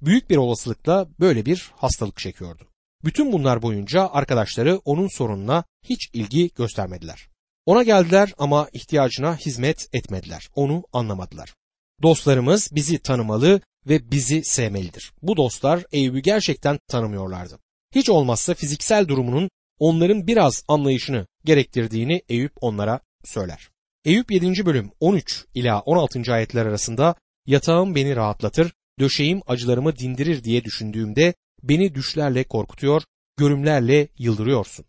Büyük 0.00 0.30
bir 0.30 0.36
olasılıkla 0.36 1.08
böyle 1.20 1.46
bir 1.46 1.70
hastalık 1.76 2.16
çekiyordu. 2.16 2.68
Bütün 3.04 3.32
bunlar 3.32 3.62
boyunca 3.62 4.08
arkadaşları 4.08 4.80
onun 4.84 5.08
sorununa 5.08 5.64
hiç 5.84 6.10
ilgi 6.12 6.50
göstermediler. 6.54 7.28
Ona 7.66 7.82
geldiler 7.82 8.32
ama 8.38 8.68
ihtiyacına 8.72 9.36
hizmet 9.36 9.88
etmediler. 9.92 10.48
Onu 10.54 10.84
anlamadılar. 10.92 11.54
Dostlarımız 12.02 12.68
bizi 12.72 12.98
tanımalı 12.98 13.60
ve 13.88 14.10
bizi 14.10 14.44
sevmelidir. 14.44 15.12
Bu 15.22 15.36
dostlar 15.36 15.84
Eyüp'ü 15.92 16.18
gerçekten 16.18 16.78
tanımıyorlardı. 16.88 17.58
Hiç 17.94 18.08
olmazsa 18.08 18.54
fiziksel 18.54 19.08
durumunun 19.08 19.50
onların 19.78 20.26
biraz 20.26 20.64
anlayışını 20.68 21.26
gerektirdiğini 21.44 22.22
Eyüp 22.28 22.52
onlara 22.60 23.00
söyler. 23.24 23.68
Eyüp 24.04 24.30
7. 24.30 24.66
bölüm 24.66 24.90
13 25.00 25.44
ila 25.54 25.80
16. 25.80 26.32
ayetler 26.32 26.66
arasında 26.66 27.14
yatağım 27.46 27.94
beni 27.94 28.16
rahatlatır, 28.16 28.72
döşeğim 29.00 29.40
acılarımı 29.46 29.96
dindirir 29.96 30.44
diye 30.44 30.64
düşündüğümde 30.64 31.34
beni 31.68 31.94
düşlerle 31.94 32.44
korkutuyor, 32.44 33.02
görümlerle 33.36 34.08
yıldırıyorsun. 34.18 34.84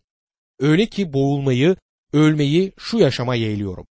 Öyle 0.60 0.86
ki 0.86 1.12
boğulmayı, 1.12 1.76
ölmeyi 2.12 2.72
şu 2.78 2.98
yaşama 2.98 3.34
yeğliyorum. 3.34 3.86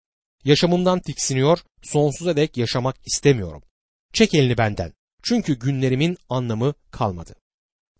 Yaşamımdan 0.44 1.00
tiksiniyor, 1.00 1.58
sonsuza 1.82 2.36
dek 2.36 2.56
yaşamak 2.56 2.96
istemiyorum. 3.06 3.62
Çek 4.12 4.34
elini 4.34 4.58
benden. 4.58 4.92
Çünkü 5.22 5.58
günlerimin 5.58 6.16
anlamı 6.28 6.74
kalmadı. 6.90 7.34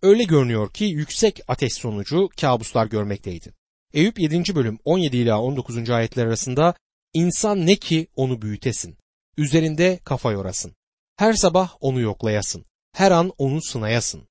Öyle 0.03 0.25
görünüyor 0.25 0.73
ki 0.73 0.85
yüksek 0.85 1.41
ateş 1.49 1.75
sonucu 1.75 2.29
kabuslar 2.41 2.87
görmekteydi. 2.87 3.55
Eyüp 3.95 4.21
7. 4.21 4.55
bölüm 4.55 4.79
17 4.85 5.17
ila 5.17 5.43
19. 5.43 5.91
ayetler 5.91 6.27
arasında 6.27 6.75
insan 7.13 7.67
ne 7.67 7.77
ki 7.77 8.07
onu 8.17 8.43
büyütesin. 8.43 8.97
Üzerinde 9.37 10.01
kafa 10.05 10.33
yorasın. 10.33 10.75
Her 11.17 11.33
sabah 11.33 11.75
onu 11.81 12.01
yoklayasın. 12.01 12.65
Her 12.93 13.11
an 13.11 13.33
onu 13.39 13.63
sınayasın. 13.63 14.29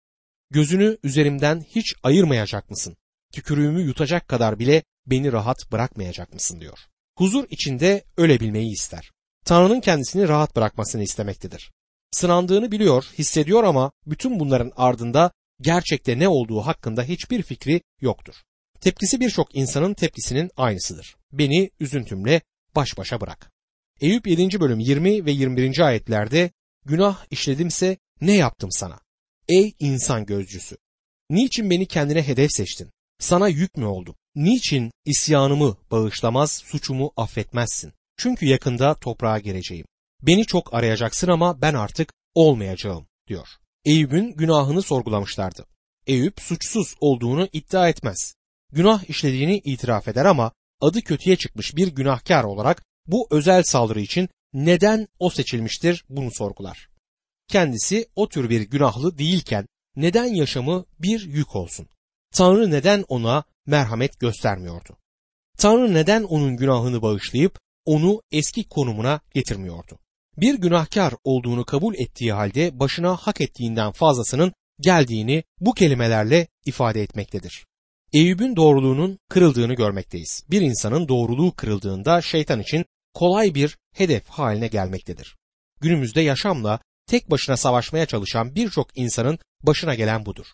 Gözünü 0.51 0.97
üzerimden 1.03 1.61
hiç 1.75 1.93
ayırmayacak 2.03 2.69
mısın? 2.69 2.97
Tükürüğümü 3.33 3.81
yutacak 3.81 4.27
kadar 4.27 4.59
bile 4.59 4.83
beni 5.05 5.31
rahat 5.31 5.71
bırakmayacak 5.71 6.33
mısın 6.33 6.61
diyor. 6.61 6.79
Huzur 7.17 7.45
içinde 7.49 8.03
ölebilmeyi 8.17 8.71
ister. 8.71 9.11
Tanrı'nın 9.45 9.81
kendisini 9.81 10.27
rahat 10.27 10.55
bırakmasını 10.55 11.03
istemektedir. 11.03 11.71
Sınandığını 12.11 12.71
biliyor, 12.71 13.03
hissediyor 13.17 13.63
ama 13.63 13.91
bütün 14.05 14.39
bunların 14.39 14.71
ardında 14.75 15.31
gerçekte 15.61 16.19
ne 16.19 16.27
olduğu 16.27 16.61
hakkında 16.61 17.03
hiçbir 17.03 17.43
fikri 17.43 17.81
yoktur. 18.01 18.35
Tepkisi 18.81 19.19
birçok 19.19 19.55
insanın 19.55 19.93
tepkisinin 19.93 20.51
aynısıdır. 20.57 21.15
Beni 21.31 21.69
üzüntümle 21.79 22.41
baş 22.75 22.97
başa 22.97 23.21
bırak. 23.21 23.51
Eyüp 24.01 24.27
7. 24.27 24.59
bölüm 24.59 24.79
20 24.79 25.25
ve 25.25 25.31
21. 25.31 25.79
ayetlerde 25.79 26.51
günah 26.85 27.25
işledimse 27.29 27.97
ne 28.21 28.33
yaptım 28.33 28.69
sana? 28.71 28.99
Ey 29.51 29.73
insan 29.79 30.25
gözcüsü! 30.25 30.77
Niçin 31.29 31.69
beni 31.69 31.85
kendine 31.85 32.27
hedef 32.27 32.51
seçtin? 32.51 32.91
Sana 33.19 33.47
yük 33.47 33.77
mü 33.77 33.85
oldum? 33.85 34.15
Niçin 34.35 34.91
isyanımı 35.05 35.77
bağışlamaz, 35.91 36.51
suçumu 36.51 37.11
affetmezsin? 37.17 37.93
Çünkü 38.17 38.45
yakında 38.45 38.95
toprağa 38.95 39.39
gireceğim. 39.39 39.85
Beni 40.21 40.45
çok 40.45 40.73
arayacaksın 40.73 41.27
ama 41.27 41.61
ben 41.61 41.73
artık 41.73 42.13
olmayacağım 42.35 43.07
diyor. 43.27 43.47
Eyüp'ün 43.85 44.31
günahını 44.35 44.81
sorgulamışlardı. 44.81 45.65
Eyüp 46.07 46.41
suçsuz 46.41 46.95
olduğunu 46.99 47.47
iddia 47.53 47.89
etmez. 47.89 48.35
Günah 48.71 49.09
işlediğini 49.09 49.57
itiraf 49.57 50.07
eder 50.07 50.25
ama 50.25 50.51
adı 50.81 51.01
kötüye 51.01 51.35
çıkmış 51.35 51.75
bir 51.75 51.87
günahkar 51.87 52.43
olarak 52.43 52.83
bu 53.07 53.27
özel 53.31 53.63
saldırı 53.63 54.01
için 54.01 54.29
neden 54.53 55.07
o 55.19 55.29
seçilmiştir 55.29 56.05
bunu 56.09 56.31
sorgular. 56.31 56.90
Kendisi 57.51 58.05
o 58.15 58.29
tür 58.29 58.49
bir 58.49 58.61
günahlı 58.61 59.17
değilken 59.17 59.65
neden 59.95 60.25
yaşamı 60.25 60.85
bir 60.99 61.21
yük 61.21 61.55
olsun? 61.55 61.87
Tanrı 62.33 62.71
neden 62.71 63.05
ona 63.07 63.43
merhamet 63.65 64.19
göstermiyordu? 64.19 64.97
Tanrı 65.57 65.93
neden 65.93 66.23
onun 66.23 66.57
günahını 66.57 67.01
bağışlayıp 67.01 67.59
onu 67.85 68.21
eski 68.31 68.63
konumuna 68.63 69.19
getirmiyordu? 69.33 69.99
Bir 70.37 70.55
günahkar 70.55 71.13
olduğunu 71.23 71.65
kabul 71.65 71.95
ettiği 71.95 72.33
halde 72.33 72.79
başına 72.79 73.15
hak 73.15 73.41
ettiğinden 73.41 73.91
fazlasının 73.91 74.53
geldiğini 74.79 75.43
bu 75.59 75.73
kelimelerle 75.73 76.47
ifade 76.65 77.01
etmektedir. 77.01 77.65
Eyüp'ün 78.13 78.55
doğruluğunun 78.55 79.19
kırıldığını 79.29 79.73
görmekteyiz. 79.73 80.43
Bir 80.51 80.61
insanın 80.61 81.07
doğruluğu 81.07 81.55
kırıldığında 81.55 82.21
şeytan 82.21 82.59
için 82.59 82.85
kolay 83.13 83.55
bir 83.55 83.77
hedef 83.93 84.27
haline 84.27 84.67
gelmektedir. 84.67 85.35
Günümüzde 85.81 86.21
yaşamla 86.21 86.79
tek 87.11 87.31
başına 87.31 87.57
savaşmaya 87.57 88.05
çalışan 88.05 88.55
birçok 88.55 88.97
insanın 88.97 89.39
başına 89.63 89.95
gelen 89.95 90.25
budur. 90.25 90.45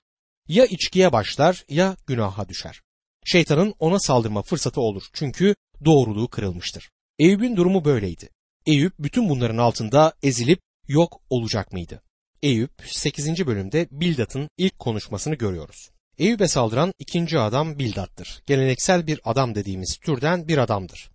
Ya 0.47 0.65
içkiye 0.65 1.11
başlar 1.11 1.65
ya 1.69 1.95
günaha 2.07 2.49
düşer. 2.49 2.81
Şeytanın 3.25 3.73
ona 3.79 3.99
saldırma 3.99 4.41
fırsatı 4.41 4.81
olur 4.81 5.03
çünkü 5.13 5.55
doğruluğu 5.85 6.27
kırılmıştır. 6.27 6.89
Eyüp'ün 7.19 7.55
durumu 7.55 7.85
böyleydi. 7.85 8.29
Eyüp 8.65 8.93
bütün 8.99 9.29
bunların 9.29 9.57
altında 9.57 10.13
ezilip 10.23 10.59
yok 10.87 11.21
olacak 11.29 11.73
mıydı? 11.73 12.01
Eyüp 12.43 12.71
8. 12.85 13.47
bölümde 13.47 13.87
Bildat'ın 13.91 14.49
ilk 14.57 14.79
konuşmasını 14.79 15.35
görüyoruz. 15.35 15.89
Eyüp'e 16.17 16.47
saldıran 16.47 16.93
ikinci 16.99 17.39
adam 17.39 17.79
Bildat'tır. 17.79 18.43
Geleneksel 18.45 19.07
bir 19.07 19.21
adam 19.23 19.55
dediğimiz 19.55 19.97
türden 19.97 20.47
bir 20.47 20.57
adamdır. 20.57 21.09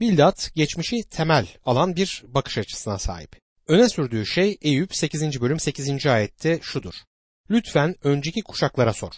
Bildat 0.00 0.50
geçmişi 0.54 1.02
temel 1.10 1.46
alan 1.64 1.96
bir 1.96 2.24
bakış 2.28 2.58
açısına 2.58 2.98
sahip. 2.98 3.45
Öne 3.68 3.88
sürdüğü 3.88 4.26
şey 4.26 4.58
Eyüp 4.62 4.96
8. 4.96 5.40
bölüm 5.40 5.60
8. 5.60 6.06
ayette 6.06 6.58
şudur. 6.62 6.94
Lütfen 7.50 7.94
önceki 8.02 8.42
kuşaklara 8.42 8.92
sor. 8.92 9.12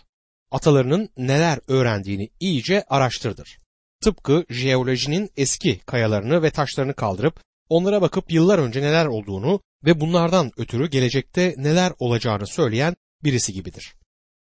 Atalarının 0.50 1.08
neler 1.16 1.58
öğrendiğini 1.68 2.30
iyice 2.40 2.84
araştırdır. 2.88 3.58
Tıpkı 4.00 4.44
jeolojinin 4.50 5.30
eski 5.36 5.78
kayalarını 5.78 6.42
ve 6.42 6.50
taşlarını 6.50 6.94
kaldırıp 6.94 7.40
onlara 7.68 8.02
bakıp 8.02 8.32
yıllar 8.32 8.58
önce 8.58 8.82
neler 8.82 9.06
olduğunu 9.06 9.60
ve 9.84 10.00
bunlardan 10.00 10.52
ötürü 10.56 10.90
gelecekte 10.90 11.54
neler 11.56 11.92
olacağını 11.98 12.46
söyleyen 12.46 12.96
birisi 13.24 13.52
gibidir. 13.52 13.94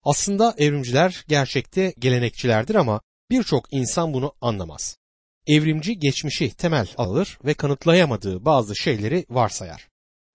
Aslında 0.04 0.56
evrimciler 0.58 1.26
gerçekte 1.28 1.94
gelenekçilerdir 2.00 2.76
ama 2.76 3.02
birçok 3.30 3.74
insan 3.74 4.14
bunu 4.14 4.34
anlamaz. 4.42 4.98
Evrimci 5.48 6.00
geçmişi 6.00 6.54
temel 6.54 6.88
alır 6.98 7.40
ve 7.46 7.54
kanıtlayamadığı 7.54 8.46
bazı 8.46 8.76
şeyleri 8.76 9.26
varsayar. 9.30 9.88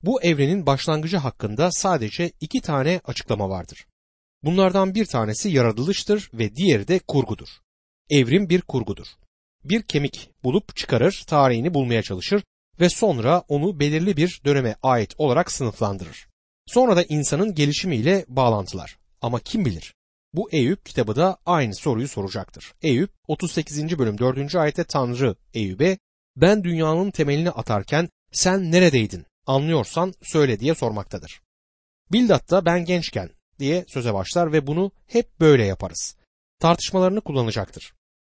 Bu 0.02 0.22
evrenin 0.22 0.66
başlangıcı 0.66 1.16
hakkında 1.16 1.70
sadece 1.72 2.32
iki 2.40 2.60
tane 2.60 3.00
açıklama 3.04 3.48
vardır. 3.48 3.86
Bunlardan 4.42 4.94
bir 4.94 5.06
tanesi 5.06 5.50
yaratılıştır 5.50 6.30
ve 6.34 6.56
diğeri 6.56 6.88
de 6.88 6.98
kurgudur. 6.98 7.48
Evrim 8.10 8.48
bir 8.48 8.60
kurgudur. 8.60 9.06
Bir 9.64 9.82
kemik 9.82 10.30
bulup 10.44 10.76
çıkarır, 10.76 11.24
tarihini 11.26 11.74
bulmaya 11.74 12.02
çalışır 12.02 12.42
ve 12.80 12.88
sonra 12.88 13.42
onu 13.48 13.80
belirli 13.80 14.16
bir 14.16 14.40
döneme 14.44 14.76
ait 14.82 15.14
olarak 15.18 15.52
sınıflandırır. 15.52 16.26
Sonra 16.66 16.96
da 16.96 17.02
insanın 17.02 17.54
gelişimiyle 17.54 18.24
bağlantılar. 18.28 18.98
Ama 19.22 19.40
kim 19.40 19.64
bilir? 19.64 19.94
Bu 20.34 20.50
Eyüp 20.50 20.86
kitabı 20.86 21.16
da 21.16 21.38
aynı 21.46 21.74
soruyu 21.74 22.08
soracaktır. 22.08 22.74
Eyüp 22.82 23.10
38. 23.28 23.98
bölüm 23.98 24.18
4. 24.18 24.54
ayette 24.54 24.84
Tanrı 24.84 25.36
Eyüp'e 25.54 25.98
ben 26.36 26.64
dünyanın 26.64 27.10
temelini 27.10 27.50
atarken 27.50 28.08
sen 28.32 28.72
neredeydin 28.72 29.26
anlıyorsan 29.46 30.14
söyle 30.22 30.60
diye 30.60 30.74
sormaktadır. 30.74 31.40
Bildat 32.12 32.50
da 32.50 32.64
ben 32.64 32.84
gençken 32.84 33.30
diye 33.58 33.84
söze 33.88 34.14
başlar 34.14 34.52
ve 34.52 34.66
bunu 34.66 34.92
hep 35.06 35.40
böyle 35.40 35.64
yaparız. 35.64 36.16
Tartışmalarını 36.60 37.20
kullanacaktır. 37.20 37.92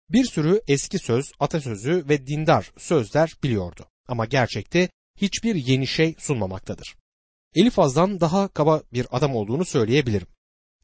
Bir 0.09 0.25
sürü 0.25 0.61
eski 0.67 0.99
söz, 0.99 1.31
atasözü 1.39 2.05
ve 2.09 2.27
dindar 2.27 2.71
sözler 2.77 3.33
biliyordu 3.43 3.85
ama 4.07 4.25
gerçekte 4.25 4.89
hiçbir 5.17 5.55
yeni 5.55 5.87
şey 5.87 6.15
sunmamaktadır. 6.17 6.95
Elifaz'dan 7.55 8.19
daha 8.19 8.47
kaba 8.47 8.81
bir 8.93 9.07
adam 9.11 9.35
olduğunu 9.35 9.65
söyleyebilirim. 9.65 10.27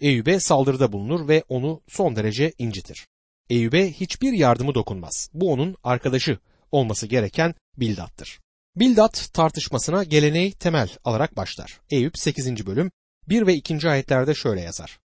Eyüp'e 0.02 0.40
saldırıda 0.40 0.92
bulunur 0.92 1.28
ve 1.28 1.44
onu 1.50 1.82
son 1.88 2.16
derece 2.16 2.54
incitir. 2.58 3.08
Eyüp'e 3.50 3.92
hiçbir 3.92 4.34
yardımı 4.34 4.76
dokunmaz. 4.76 5.30
Bu 5.34 5.52
onun 5.52 5.76
arkadaşı 5.84 6.38
olması 6.72 7.08
gereken 7.08 7.56
Bildat'tır. 7.78 8.40
Bildat 8.76 9.30
tartışmasına 9.34 10.04
geleneği 10.04 10.52
temel 10.52 10.90
alarak 11.04 11.38
başlar. 11.38 11.80
Eyüp 11.90 12.18
8. 12.18 12.66
bölüm 12.66 12.92
1 13.30 13.48
ve 13.48 13.54
2. 13.54 13.90
ayetlerde 13.90 14.34
şöyle 14.34 14.62
yazar. 14.62 15.00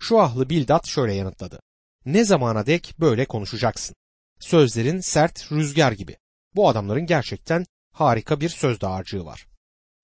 Şu 0.00 0.20
ahlı 0.20 0.50
Bildat 0.50 0.86
şöyle 0.86 1.14
yanıtladı. 1.14 1.60
Ne 2.04 2.24
zamana 2.24 2.66
dek 2.66 2.94
böyle 3.00 3.24
konuşacaksın? 3.24 3.96
Sözlerin 4.40 5.00
sert 5.00 5.52
rüzgar 5.52 5.92
gibi. 5.92 6.16
Bu 6.54 6.68
adamların 6.68 7.06
gerçekten 7.06 7.66
harika 7.92 8.40
bir 8.40 8.48
söz 8.48 8.80
dağarcığı 8.80 9.24
var. 9.24 9.46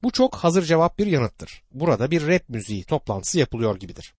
Bu 0.02 0.10
çok 0.10 0.34
hazır 0.36 0.62
cevap 0.62 0.98
bir 0.98 1.06
yanıttır. 1.06 1.62
Burada 1.72 2.10
bir 2.10 2.26
rap 2.26 2.48
müziği 2.48 2.84
toplantısı 2.84 3.38
yapılıyor 3.38 3.76
gibidir. 3.76 4.14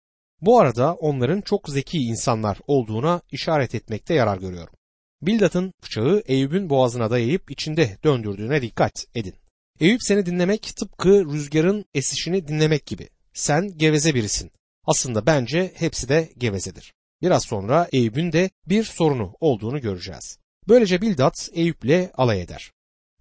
Bu 0.46 0.60
arada 0.60 0.94
onların 0.94 1.42
çok 1.42 1.70
zeki 1.70 1.98
insanlar 1.98 2.58
olduğuna 2.68 3.22
işaret 3.32 3.76
etmekte 3.76 4.14
yarar 4.14 4.38
görüyorum. 4.38 4.74
Bildat'ın 5.22 5.74
bıçağı 5.84 6.24
Eyüp'ün 6.26 6.70
boğazına 6.70 7.12
dayayıp 7.12 7.52
içinde 7.52 7.98
döndürdüğüne 8.04 8.62
dikkat 8.62 9.06
edin. 9.16 9.36
Eyüp 9.80 10.04
seni 10.04 10.26
dinlemek 10.26 10.64
tıpkı 10.76 11.10
rüzgarın 11.10 11.86
esişini 11.94 12.48
dinlemek 12.48 12.86
gibi. 12.86 13.10
Sen 13.34 13.78
geveze 13.78 14.16
birisin. 14.16 14.52
Aslında 14.86 15.26
bence 15.26 15.72
hepsi 15.76 16.10
de 16.10 16.30
gevezedir. 16.38 16.94
Biraz 17.22 17.44
sonra 17.44 17.88
Eyüp'ün 17.92 18.32
de 18.32 18.50
bir 18.66 18.84
sorunu 18.84 19.34
olduğunu 19.40 19.82
göreceğiz. 19.82 20.38
Böylece 20.68 21.02
Bildat 21.02 21.50
Eyüp'le 21.54 22.10
alay 22.14 22.42
eder. 22.42 22.72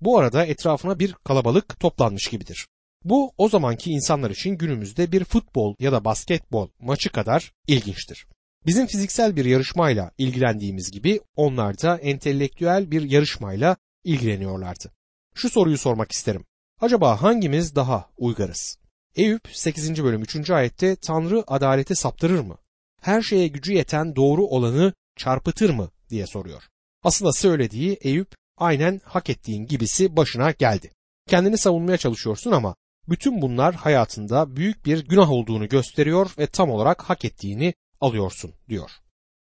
Bu 0.00 0.18
arada 0.18 0.46
etrafına 0.46 0.98
bir 0.98 1.12
kalabalık 1.12 1.80
toplanmış 1.80 2.28
gibidir. 2.28 2.66
Bu 3.04 3.32
o 3.38 3.48
zamanki 3.48 3.90
insanlar 3.90 4.30
için 4.30 4.50
günümüzde 4.50 5.12
bir 5.12 5.24
futbol 5.24 5.74
ya 5.78 5.92
da 5.92 6.04
basketbol 6.04 6.68
maçı 6.80 7.10
kadar 7.10 7.52
ilginçtir. 7.66 8.26
Bizim 8.66 8.86
fiziksel 8.86 9.36
bir 9.36 9.44
yarışmayla 9.44 10.10
ilgilendiğimiz 10.18 10.90
gibi 10.90 11.20
onlar 11.36 11.82
da 11.82 11.98
entelektüel 11.98 12.90
bir 12.90 13.02
yarışmayla 13.02 13.76
ilgileniyorlardı. 14.04 14.92
Şu 15.34 15.50
soruyu 15.50 15.78
sormak 15.78 16.12
isterim. 16.12 16.44
Acaba 16.80 17.22
hangimiz 17.22 17.76
daha 17.76 18.10
uygarız? 18.16 18.78
Eyüp 19.16 19.48
8. 19.52 20.04
bölüm 20.04 20.22
3. 20.22 20.50
ayette 20.50 20.96
Tanrı 20.96 21.44
adaleti 21.46 21.96
saptırır 21.96 22.40
mı? 22.40 22.58
Her 23.00 23.22
şeye 23.22 23.48
gücü 23.48 23.72
yeten 23.72 24.16
doğru 24.16 24.46
olanı 24.46 24.92
çarpıtır 25.16 25.70
mı 25.70 25.90
diye 26.10 26.26
soruyor. 26.26 26.62
Aslında 27.02 27.32
söylediği 27.32 27.98
Eyüp 28.00 28.34
aynen 28.56 29.00
hak 29.04 29.30
ettiğin 29.30 29.66
gibisi 29.66 30.16
başına 30.16 30.50
geldi. 30.50 30.90
Kendini 31.28 31.58
savunmaya 31.58 31.98
çalışıyorsun 31.98 32.52
ama 32.52 32.74
bütün 33.08 33.42
bunlar 33.42 33.74
hayatında 33.74 34.56
büyük 34.56 34.86
bir 34.86 35.04
günah 35.04 35.30
olduğunu 35.30 35.68
gösteriyor 35.68 36.30
ve 36.38 36.46
tam 36.46 36.70
olarak 36.70 37.02
hak 37.02 37.24
ettiğini 37.24 37.74
alıyorsun 38.00 38.54
diyor. 38.68 38.90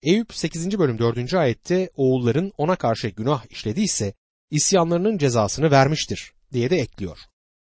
Eyüp 0.04 0.36
8. 0.36 0.80
bölüm 0.80 1.00
4. 1.00 1.34
ayette 1.34 1.90
oğulların 1.96 2.52
ona 2.58 2.76
karşı 2.76 3.08
günah 3.08 3.46
işlediyse 3.50 4.14
isyanlarının 4.52 5.18
cezasını 5.18 5.72
vermiştir 5.72 6.34
diye 6.54 6.70
de 6.70 6.78
ekliyor. 6.78 7.18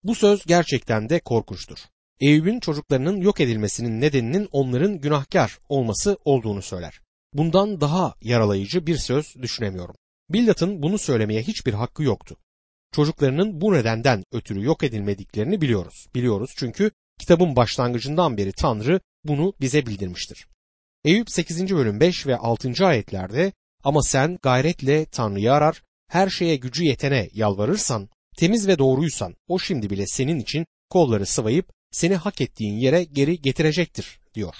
Bu 0.04 0.14
söz 0.14 0.46
gerçekten 0.46 1.09
de 1.09 1.20
korkunçtur. 1.20 1.78
Eyüp'ün 2.20 2.61
çocuklarının 2.61 3.20
yok 3.20 3.40
edilmesinin 3.40 4.00
nedeninin 4.00 4.48
onların 4.52 5.00
günahkar 5.00 5.59
olması 5.68 6.18
olduğunu 6.24 6.62
söyler. 6.62 7.00
Bundan 7.35 7.80
daha 7.80 8.14
yaralayıcı 8.22 8.87
bir 8.87 8.96
söz 8.96 9.37
düşünemiyorum. 9.42 9.94
Bildat'ın 10.30 10.83
bunu 10.83 10.98
söylemeye 10.98 11.42
hiçbir 11.42 11.74
hakkı 11.74 12.02
yoktu. 12.02 12.37
Çocuklarının 12.92 13.61
bu 13.61 13.74
nedenden 13.74 14.24
ötürü 14.33 14.64
yok 14.64 14.83
edilmediklerini 14.83 15.61
biliyoruz. 15.61 16.07
Biliyoruz 16.14 16.50
çünkü 16.57 16.90
kitabın 17.18 17.57
başlangıcından 17.57 18.37
beri 18.37 18.53
Tanrı 18.53 19.00
bunu 19.24 19.53
bize 19.61 19.87
bildirmiştir. 19.87 20.46
Eyüp 21.05 21.31
8. 21.31 21.74
bölüm 21.74 22.00
5 22.00 22.26
ve 22.26 22.37
6. 22.37 22.87
ayetlerde 22.87 23.53
ama 23.85 24.03
sen 24.03 24.38
gayretle 24.42 25.05
Tanrı'yı 25.05 25.53
arar, 25.53 25.83
her 26.09 26.29
şeye 26.29 26.57
gücü 26.57 26.85
yetene 26.85 27.29
yalvarırsan, 27.35 28.09
temiz 28.37 28.68
ve 28.68 28.79
doğruysan 28.79 29.37
o 29.48 29.59
şimdi 29.59 29.90
bile 29.90 30.07
senin 30.07 30.38
için 30.38 30.66
kolları 30.90 31.26
sıvayıp 31.26 31.72
seni 31.90 32.16
hak 32.16 32.40
ettiğin 32.40 32.74
yere 32.74 33.05
geri 33.05 33.42
getirecektir 33.42 34.20
diyor. 34.35 34.55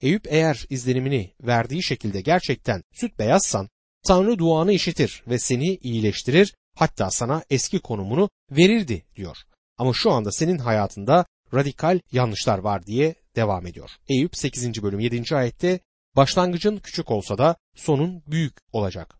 Eyüp 0.00 0.26
eğer 0.28 0.66
izlenimini 0.70 1.30
verdiği 1.40 1.82
şekilde 1.82 2.20
gerçekten 2.20 2.82
süt 2.92 3.18
beyazsan 3.18 3.68
Tanrı 4.06 4.38
duanı 4.38 4.72
işitir 4.72 5.22
ve 5.28 5.38
seni 5.38 5.76
iyileştirir, 5.76 6.54
Hatta 6.76 7.10
sana 7.10 7.42
eski 7.50 7.78
konumunu 7.78 8.30
verirdi 8.50 9.04
diyor. 9.16 9.36
Ama 9.78 9.92
şu 9.94 10.10
anda 10.10 10.32
senin 10.32 10.58
hayatında 10.58 11.26
radikal 11.54 12.00
yanlışlar 12.12 12.58
var 12.58 12.86
diye 12.86 13.14
devam 13.36 13.66
ediyor. 13.66 13.90
Eyüp 14.08 14.36
8. 14.36 14.82
bölüm 14.82 15.00
7. 15.00 15.36
ayette 15.36 15.80
başlangıcın 16.16 16.78
küçük 16.78 17.10
olsa 17.10 17.38
da 17.38 17.56
sonun 17.76 18.22
büyük 18.26 18.56
olacak. 18.72 19.14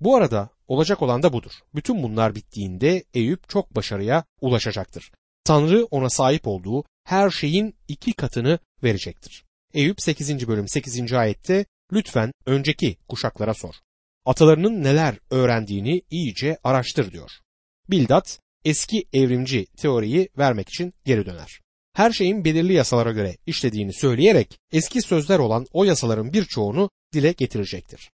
Bu 0.00 0.16
arada 0.16 0.48
olacak 0.68 1.02
olan 1.02 1.22
da 1.22 1.32
budur. 1.32 1.52
Bütün 1.74 2.02
bunlar 2.02 2.34
bittiğinde 2.34 3.04
Eyüp 3.14 3.48
çok 3.48 3.76
başarıya 3.76 4.24
ulaşacaktır. 4.40 5.12
Tanrı 5.44 5.84
ona 5.84 6.10
sahip 6.10 6.46
olduğu 6.46 6.84
her 7.04 7.30
şeyin 7.30 7.74
iki 7.88 8.12
katını 8.12 8.58
verecektir. 8.82 9.44
Eyüp 9.74 10.02
8. 10.02 10.48
bölüm 10.48 10.68
8. 10.68 11.12
ayette 11.12 11.64
lütfen 11.92 12.32
önceki 12.46 12.96
kuşaklara 13.08 13.54
sor. 13.54 13.74
Atalarının 14.28 14.82
neler 14.84 15.18
öğrendiğini 15.30 16.02
iyice 16.10 16.58
araştır 16.64 17.12
diyor. 17.12 17.30
Bildat 17.90 18.40
eski 18.64 19.04
evrimci 19.12 19.66
teoriyi 19.66 20.28
vermek 20.38 20.68
için 20.68 20.94
geri 21.04 21.26
döner. 21.26 21.60
Her 21.94 22.12
şeyin 22.12 22.44
belirli 22.44 22.72
yasalara 22.72 23.12
göre 23.12 23.36
işlediğini 23.46 23.92
söyleyerek 23.92 24.58
eski 24.72 25.02
sözler 25.02 25.38
olan 25.38 25.66
o 25.72 25.84
yasaların 25.84 26.32
birçoğunu 26.32 26.90
dile 27.12 27.32
getirecektir. 27.32 28.10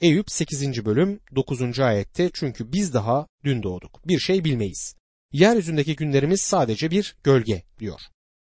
Eyüp 0.00 0.30
8. 0.30 0.84
bölüm 0.84 1.20
9. 1.34 1.80
ayette 1.80 2.30
çünkü 2.34 2.72
biz 2.72 2.94
daha 2.94 3.26
dün 3.44 3.62
doğduk. 3.62 4.08
Bir 4.08 4.18
şey 4.18 4.44
bilmeyiz. 4.44 4.94
Yeryüzündeki 5.32 5.96
günlerimiz 5.96 6.40
sadece 6.40 6.90
bir 6.90 7.16
gölge 7.24 7.62
diyor. 7.78 8.00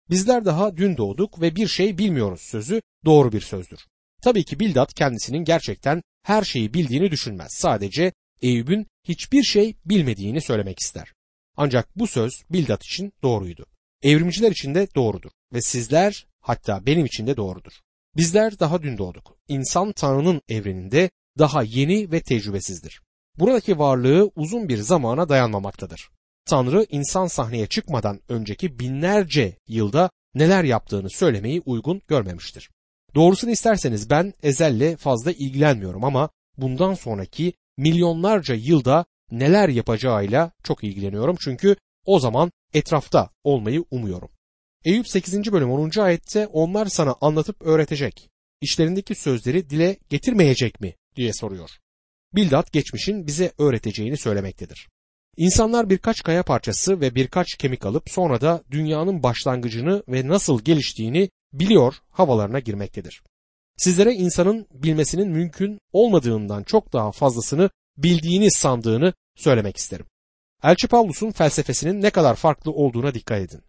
Bizler 0.10 0.46
daha 0.46 0.78
dün 0.78 0.98
doğduk 0.98 1.42
ve 1.42 1.56
bir 1.56 1.68
şey 1.68 1.98
bilmiyoruz 1.98 2.42
sözü 2.42 2.82
doğru 3.06 3.32
bir 3.32 3.42
sözdür. 3.42 3.80
Tabii 4.24 4.44
ki 4.44 4.60
Bildat 4.60 4.94
kendisinin 4.94 5.44
gerçekten 5.44 6.02
her 6.24 6.44
şeyi 6.44 6.74
bildiğini 6.74 7.12
düşünmez. 7.12 7.50
Sadece 7.52 8.14
Eyüp'ün 8.42 8.88
hiçbir 9.04 9.44
şey 9.44 9.76
bilmediğini 9.86 10.42
söylemek 10.42 10.80
ister. 10.80 11.14
Ancak 11.58 11.98
bu 11.98 12.08
söz 12.08 12.32
Bildat 12.50 12.86
için 12.86 13.14
doğruydu. 13.24 13.66
Evrimciler 14.02 14.52
için 14.52 14.76
de 14.76 14.88
doğrudur 14.96 15.32
ve 15.54 15.62
sizler 15.62 16.28
hatta 16.42 16.86
benim 16.86 17.06
için 17.06 17.28
de 17.28 17.38
doğrudur. 17.38 17.72
Bizler 18.18 18.60
daha 18.60 18.84
dün 18.84 18.98
doğduk. 18.98 19.38
İnsan 19.48 19.92
Tanrı'nın 19.92 20.42
evreninde 20.50 21.10
daha 21.38 21.64
yeni 21.64 22.12
ve 22.12 22.22
tecrübesizdir. 22.22 23.02
Buradaki 23.40 23.80
varlığı 23.80 24.32
uzun 24.36 24.70
bir 24.70 24.78
zamana 24.78 25.30
dayanmamaktadır. 25.30 26.10
Tanrı 26.46 26.86
insan 26.90 27.28
sahneye 27.28 27.68
çıkmadan 27.68 28.20
önceki 28.30 28.80
binlerce 28.80 29.58
yılda 29.68 30.10
neler 30.36 30.64
yaptığını 30.64 31.10
söylemeyi 31.10 31.62
uygun 31.66 32.02
görmemiştir. 32.08 32.70
Doğrusunu 33.16 33.52
isterseniz 33.52 34.10
ben 34.10 34.34
ezelle 34.44 34.98
fazla 34.98 35.32
ilgilenmiyorum 35.32 36.04
ama 36.04 36.30
bundan 36.58 36.94
sonraki 36.94 37.54
milyonlarca 37.78 38.56
yılda 38.56 39.06
neler 39.32 39.70
yapacağıyla 39.70 40.52
çok 40.64 40.84
ilgileniyorum 40.84 41.36
çünkü 41.40 41.76
o 42.06 42.20
zaman 42.20 42.52
etrafta 42.74 43.30
olmayı 43.44 43.86
umuyorum. 43.92 44.30
Eyüp 44.86 45.08
8. 45.08 45.52
bölüm 45.52 45.72
10. 45.72 46.00
ayette 46.00 46.48
onlar 46.48 46.86
sana 46.86 47.16
anlatıp 47.22 47.62
öğretecek. 47.62 48.30
İşlerindeki 48.62 49.16
sözleri 49.16 49.70
dile 49.70 49.98
getirmeyecek 50.10 50.82
mi 50.82 50.96
diye 51.16 51.34
soruyor. 51.34 51.70
Bildat 52.36 52.72
geçmişin 52.72 53.28
bize 53.28 53.52
öğreteceğini 53.58 54.18
söylemektedir. 54.18 54.90
İnsanlar 55.38 55.90
birkaç 55.90 56.24
kaya 56.24 56.44
parçası 56.44 57.02
ve 57.02 57.16
birkaç 57.16 57.56
kemik 57.56 57.86
alıp 57.86 58.10
sonra 58.10 58.42
da 58.42 58.64
dünyanın 58.72 59.24
başlangıcını 59.24 60.04
ve 60.08 60.28
nasıl 60.28 60.62
geliştiğini 60.62 61.30
biliyor 61.54 61.96
havalarına 62.12 62.60
girmektedir. 62.60 63.24
Sizlere 63.78 64.14
insanın 64.14 64.68
bilmesinin 64.72 65.30
mümkün 65.30 65.80
olmadığından 65.92 66.64
çok 66.64 66.94
daha 66.94 67.12
fazlasını 67.12 67.70
bildiğini 67.98 68.52
sandığını 68.52 69.14
söylemek 69.36 69.78
isterim. 69.78 70.06
Elçi 70.64 70.88
Pavlus'un 70.88 71.32
felsefesinin 71.32 72.02
ne 72.02 72.10
kadar 72.10 72.36
farklı 72.36 72.72
olduğuna 72.72 73.14
dikkat 73.14 73.42
edin. 73.42 73.62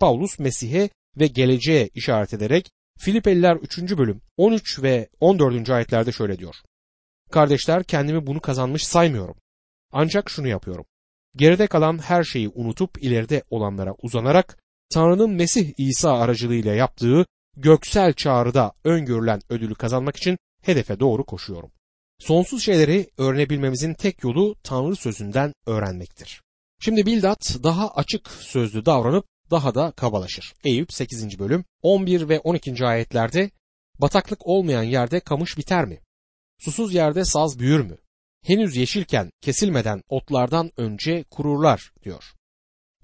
Pavlus 0.00 0.38
Mesih'e 0.38 0.90
ve 1.16 1.26
geleceğe 1.26 1.88
işaret 1.94 2.34
ederek 2.34 2.70
Filipeliler 2.98 3.56
3. 3.56 3.78
bölüm 3.78 4.20
13 4.36 4.82
ve 4.82 5.08
14. 5.20 5.70
ayetlerde 5.70 6.12
şöyle 6.12 6.38
diyor. 6.38 6.54
Kardeşler 7.30 7.84
kendimi 7.84 8.26
bunu 8.26 8.40
kazanmış 8.40 8.86
saymıyorum. 8.86 9.36
Ancak 9.92 10.30
şunu 10.30 10.48
yapıyorum. 10.48 10.84
Geride 11.36 11.66
kalan 11.66 11.98
her 11.98 12.24
şeyi 12.24 12.48
unutup 12.48 13.02
ileride 13.02 13.42
olanlara 13.50 13.94
uzanarak 14.02 14.58
Tanrı'nın 14.94 15.30
Mesih 15.30 15.72
İsa 15.78 16.12
aracılığıyla 16.12 16.74
yaptığı 16.74 17.26
göksel 17.56 18.12
çağrıda 18.12 18.72
öngörülen 18.84 19.40
ödülü 19.48 19.74
kazanmak 19.74 20.16
için 20.16 20.38
hedefe 20.62 21.00
doğru 21.00 21.24
koşuyorum. 21.24 21.70
Sonsuz 22.18 22.62
şeyleri 22.62 23.10
öğrenebilmemizin 23.18 23.94
tek 23.94 24.24
yolu 24.24 24.56
Tanrı 24.62 24.96
sözünden 24.96 25.52
öğrenmektir. 25.66 26.42
Şimdi 26.80 27.06
Bildat 27.06 27.56
daha 27.62 27.90
açık 27.90 28.30
sözlü 28.30 28.86
davranıp 28.86 29.26
daha 29.50 29.74
da 29.74 29.90
kabalaşır. 29.90 30.54
Eyüp 30.64 30.92
8. 30.92 31.38
bölüm 31.38 31.64
11 31.82 32.28
ve 32.28 32.38
12. 32.38 32.86
ayetlerde 32.86 33.50
bataklık 33.98 34.46
olmayan 34.46 34.82
yerde 34.82 35.20
kamış 35.20 35.58
biter 35.58 35.84
mi? 35.84 35.98
Susuz 36.58 36.94
yerde 36.94 37.24
saz 37.24 37.58
büyür 37.58 37.80
mü? 37.80 37.98
Henüz 38.46 38.76
yeşilken 38.76 39.30
kesilmeden 39.40 40.02
otlardan 40.08 40.70
önce 40.76 41.24
kururlar 41.30 41.92
diyor. 42.02 42.32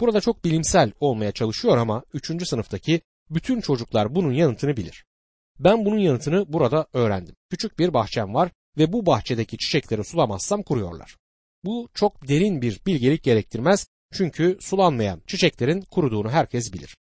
Burada 0.01 0.21
çok 0.21 0.45
bilimsel 0.45 0.93
olmaya 1.01 1.33
çalışıyor 1.33 1.77
ama 1.77 2.03
3. 2.13 2.49
sınıftaki 2.49 3.01
bütün 3.31 3.61
çocuklar 3.61 4.15
bunun 4.15 4.33
yanıtını 4.33 4.77
bilir. 4.77 5.05
Ben 5.59 5.85
bunun 5.85 5.99
yanıtını 5.99 6.53
burada 6.53 6.87
öğrendim. 6.93 7.35
Küçük 7.51 7.79
bir 7.79 7.95
bahçem 7.95 8.35
var 8.35 8.51
ve 8.79 8.93
bu 8.93 9.07
bahçedeki 9.07 9.59
çiçekleri 9.59 10.05
sulamazsam 10.05 10.63
kuruyorlar. 10.63 11.17
Bu 11.65 11.89
çok 11.95 12.29
derin 12.29 12.63
bir 12.63 12.81
bilgelik 12.87 13.23
gerektirmez 13.23 13.87
çünkü 14.13 14.59
sulanmayan 14.61 15.23
çiçeklerin 15.27 15.81
kuruduğunu 15.81 16.31
herkes 16.31 16.73
bilir. 16.73 16.97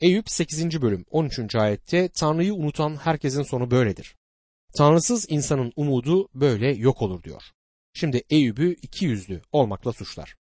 Eyüp 0.00 0.30
8. 0.30 0.82
bölüm 0.82 1.04
13. 1.10 1.54
ayette 1.54 2.08
Tanrı'yı 2.08 2.54
unutan 2.54 2.96
herkesin 2.96 3.42
sonu 3.42 3.70
böyledir. 3.70 4.16
Tanrısız 4.74 5.26
insanın 5.28 5.72
umudu 5.76 6.28
böyle 6.34 6.74
yok 6.74 7.02
olur 7.02 7.22
diyor. 7.22 7.42
Şimdi 7.94 8.22
Eyüp'ü 8.30 8.76
iki 8.82 9.04
yüzlü 9.04 9.40
olmakla 9.52 9.92
suçlar. 9.92 10.36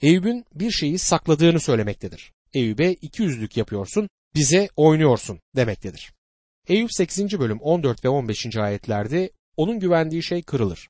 Eyüp'ün 0.00 0.44
bir 0.54 0.70
şeyi 0.70 0.98
sakladığını 0.98 1.60
söylemektedir. 1.60 2.32
Eyüp'e 2.54 2.92
iki 2.92 3.22
yüzlük 3.22 3.56
yapıyorsun, 3.56 4.08
bize 4.34 4.68
oynuyorsun 4.76 5.40
demektedir. 5.56 6.12
Eyüp 6.68 6.92
8. 6.92 7.38
bölüm 7.38 7.60
14 7.60 8.04
ve 8.04 8.08
15. 8.08 8.56
ayetlerde 8.56 9.30
onun 9.56 9.80
güvendiği 9.80 10.22
şey 10.22 10.42
kırılır. 10.42 10.88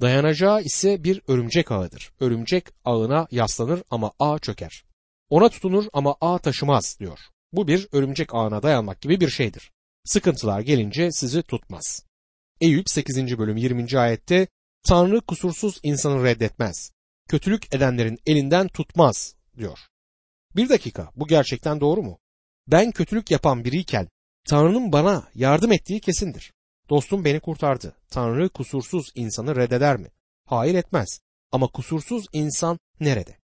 Dayanacağı 0.00 0.62
ise 0.62 1.04
bir 1.04 1.22
örümcek 1.28 1.72
ağıdır. 1.72 2.12
Örümcek 2.20 2.66
ağına 2.84 3.28
yaslanır 3.30 3.82
ama 3.90 4.12
ağ 4.18 4.38
çöker. 4.38 4.84
Ona 5.30 5.48
tutunur 5.48 5.86
ama 5.92 6.16
ağ 6.20 6.38
taşımaz 6.38 6.96
diyor. 7.00 7.18
Bu 7.52 7.68
bir 7.68 7.88
örümcek 7.92 8.34
ağına 8.34 8.62
dayanmak 8.62 9.00
gibi 9.00 9.20
bir 9.20 9.28
şeydir. 9.28 9.72
Sıkıntılar 10.04 10.60
gelince 10.60 11.12
sizi 11.12 11.42
tutmaz. 11.42 12.04
Eyüp 12.60 12.90
8. 12.90 13.38
bölüm 13.38 13.56
20. 13.56 13.98
ayette 13.98 14.48
Tanrı 14.82 15.20
kusursuz 15.20 15.80
insanı 15.82 16.24
reddetmez. 16.24 16.90
Kötülük 17.28 17.74
edenlerin 17.74 18.18
elinden 18.26 18.68
tutmaz 18.68 19.34
diyor. 19.56 19.78
Bir 20.56 20.68
dakika 20.68 21.12
bu 21.16 21.26
gerçekten 21.26 21.80
doğru 21.80 22.02
mu? 22.02 22.18
Ben 22.66 22.92
kötülük 22.92 23.30
yapan 23.30 23.64
biriyken 23.64 24.08
Tanrı'nın 24.48 24.92
bana 24.92 25.28
yardım 25.34 25.72
ettiği 25.72 26.00
kesindir. 26.00 26.52
Dostum 26.90 27.24
beni 27.24 27.40
kurtardı. 27.40 27.96
Tanrı 28.10 28.48
kusursuz 28.48 29.12
insanı 29.14 29.56
reddeder 29.56 29.96
mi? 29.96 30.08
Hayır 30.46 30.74
etmez. 30.74 31.20
Ama 31.52 31.66
kusursuz 31.66 32.26
insan 32.32 32.78
nerede? 33.00 33.38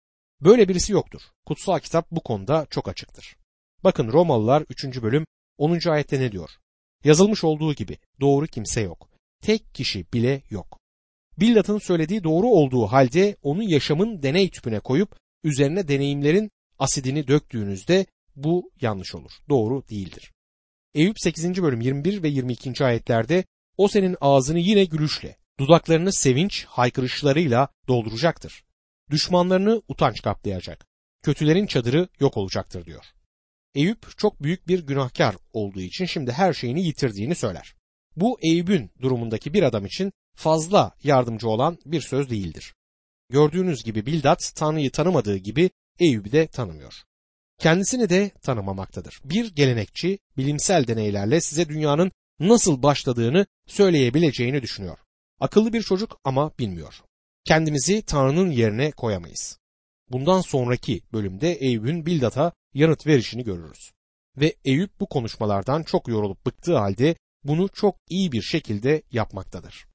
Böyle 0.41 0.67
birisi 0.67 0.93
yoktur. 0.93 1.21
Kutsal 1.45 1.79
kitap 1.79 2.11
bu 2.11 2.21
konuda 2.21 2.67
çok 2.69 2.87
açıktır. 2.87 3.35
Bakın 3.83 4.11
Romalılar 4.11 4.65
3. 4.69 5.01
bölüm 5.01 5.25
10. 5.57 5.89
ayette 5.89 6.19
ne 6.19 6.31
diyor? 6.31 6.49
Yazılmış 7.03 7.43
olduğu 7.43 7.73
gibi 7.73 7.97
doğru 8.19 8.47
kimse 8.47 8.81
yok. 8.81 9.09
Tek 9.41 9.75
kişi 9.75 10.05
bile 10.13 10.41
yok. 10.49 10.80
Billat'ın 11.41 11.77
söylediği 11.77 12.23
doğru 12.23 12.47
olduğu 12.47 12.87
halde 12.87 13.35
onu 13.41 13.63
yaşamın 13.63 14.23
deney 14.23 14.49
tüpüne 14.49 14.79
koyup 14.79 15.15
üzerine 15.43 15.87
deneyimlerin 15.87 16.51
asidini 16.79 17.27
döktüğünüzde 17.27 18.05
bu 18.35 18.71
yanlış 18.81 19.15
olur. 19.15 19.31
Doğru 19.49 19.87
değildir. 19.87 20.31
Eyüp 20.93 21.19
8. 21.19 21.63
bölüm 21.63 21.81
21 21.81 22.23
ve 22.23 22.27
22. 22.27 22.85
ayetlerde 22.85 23.43
o 23.77 23.87
senin 23.87 24.17
ağzını 24.21 24.59
yine 24.59 24.85
gülüşle, 24.85 25.37
dudaklarını 25.59 26.13
sevinç 26.13 26.65
haykırışlarıyla 26.65 27.67
dolduracaktır. 27.87 28.63
Düşmanlarını 29.11 29.81
utanç 29.87 30.21
kaplayacak. 30.21 30.85
Kötülerin 31.23 31.65
çadırı 31.65 32.07
yok 32.19 32.37
olacaktır 32.37 32.85
diyor. 32.85 33.05
Eyüp 33.75 34.17
çok 34.17 34.43
büyük 34.43 34.67
bir 34.67 34.79
günahkar 34.79 35.35
olduğu 35.53 35.81
için 35.81 36.05
şimdi 36.05 36.31
her 36.31 36.53
şeyini 36.53 36.83
yitirdiğini 36.83 37.35
söyler. 37.35 37.75
Bu 38.15 38.37
Eyüp'ün 38.41 38.91
durumundaki 39.01 39.53
bir 39.53 39.63
adam 39.63 39.85
için 39.85 40.11
fazla 40.35 40.91
yardımcı 41.03 41.49
olan 41.49 41.77
bir 41.85 42.01
söz 42.01 42.29
değildir. 42.29 42.73
Gördüğünüz 43.29 43.83
gibi 43.83 44.05
Bildat 44.05 44.51
Tanrı'yı 44.55 44.91
tanımadığı 44.91 45.37
gibi 45.37 45.69
Eyüp'ü 45.99 46.31
de 46.31 46.47
tanımıyor 46.47 47.03
kendisini 47.61 48.09
de 48.09 48.29
tanımamaktadır. 48.29 49.21
Bir 49.23 49.55
gelenekçi 49.55 50.19
bilimsel 50.37 50.87
deneylerle 50.87 51.41
size 51.41 51.69
dünyanın 51.69 52.11
nasıl 52.39 52.83
başladığını 52.83 53.45
söyleyebileceğini 53.67 54.61
düşünüyor. 54.61 54.97
Akıllı 55.39 55.73
bir 55.73 55.81
çocuk 55.81 56.19
ama 56.23 56.51
bilmiyor. 56.59 57.01
kendimizi 57.45 58.01
Tanrı'nın 58.01 58.51
yerine 58.51 58.91
koyamayız. 58.91 59.59
Bundan 60.11 60.41
sonraki 60.41 61.01
bölümde 61.13 61.53
Eyüp'ün 61.53 62.05
Bildad'a 62.05 62.51
yanıt 62.73 63.07
verişini 63.07 63.43
görürüz. 63.43 63.91
Ve 64.37 64.55
Eyüp 64.65 64.99
bu 64.99 65.09
konuşmalardan 65.09 65.83
çok 65.83 66.07
yorulup 66.07 66.45
bıktığı 66.45 66.77
halde 66.77 67.15
bunu 67.43 67.69
çok 67.69 67.95
iyi 68.09 68.31
bir 68.31 68.41
şekilde 68.41 69.03
yapmaktadır. 69.11 69.85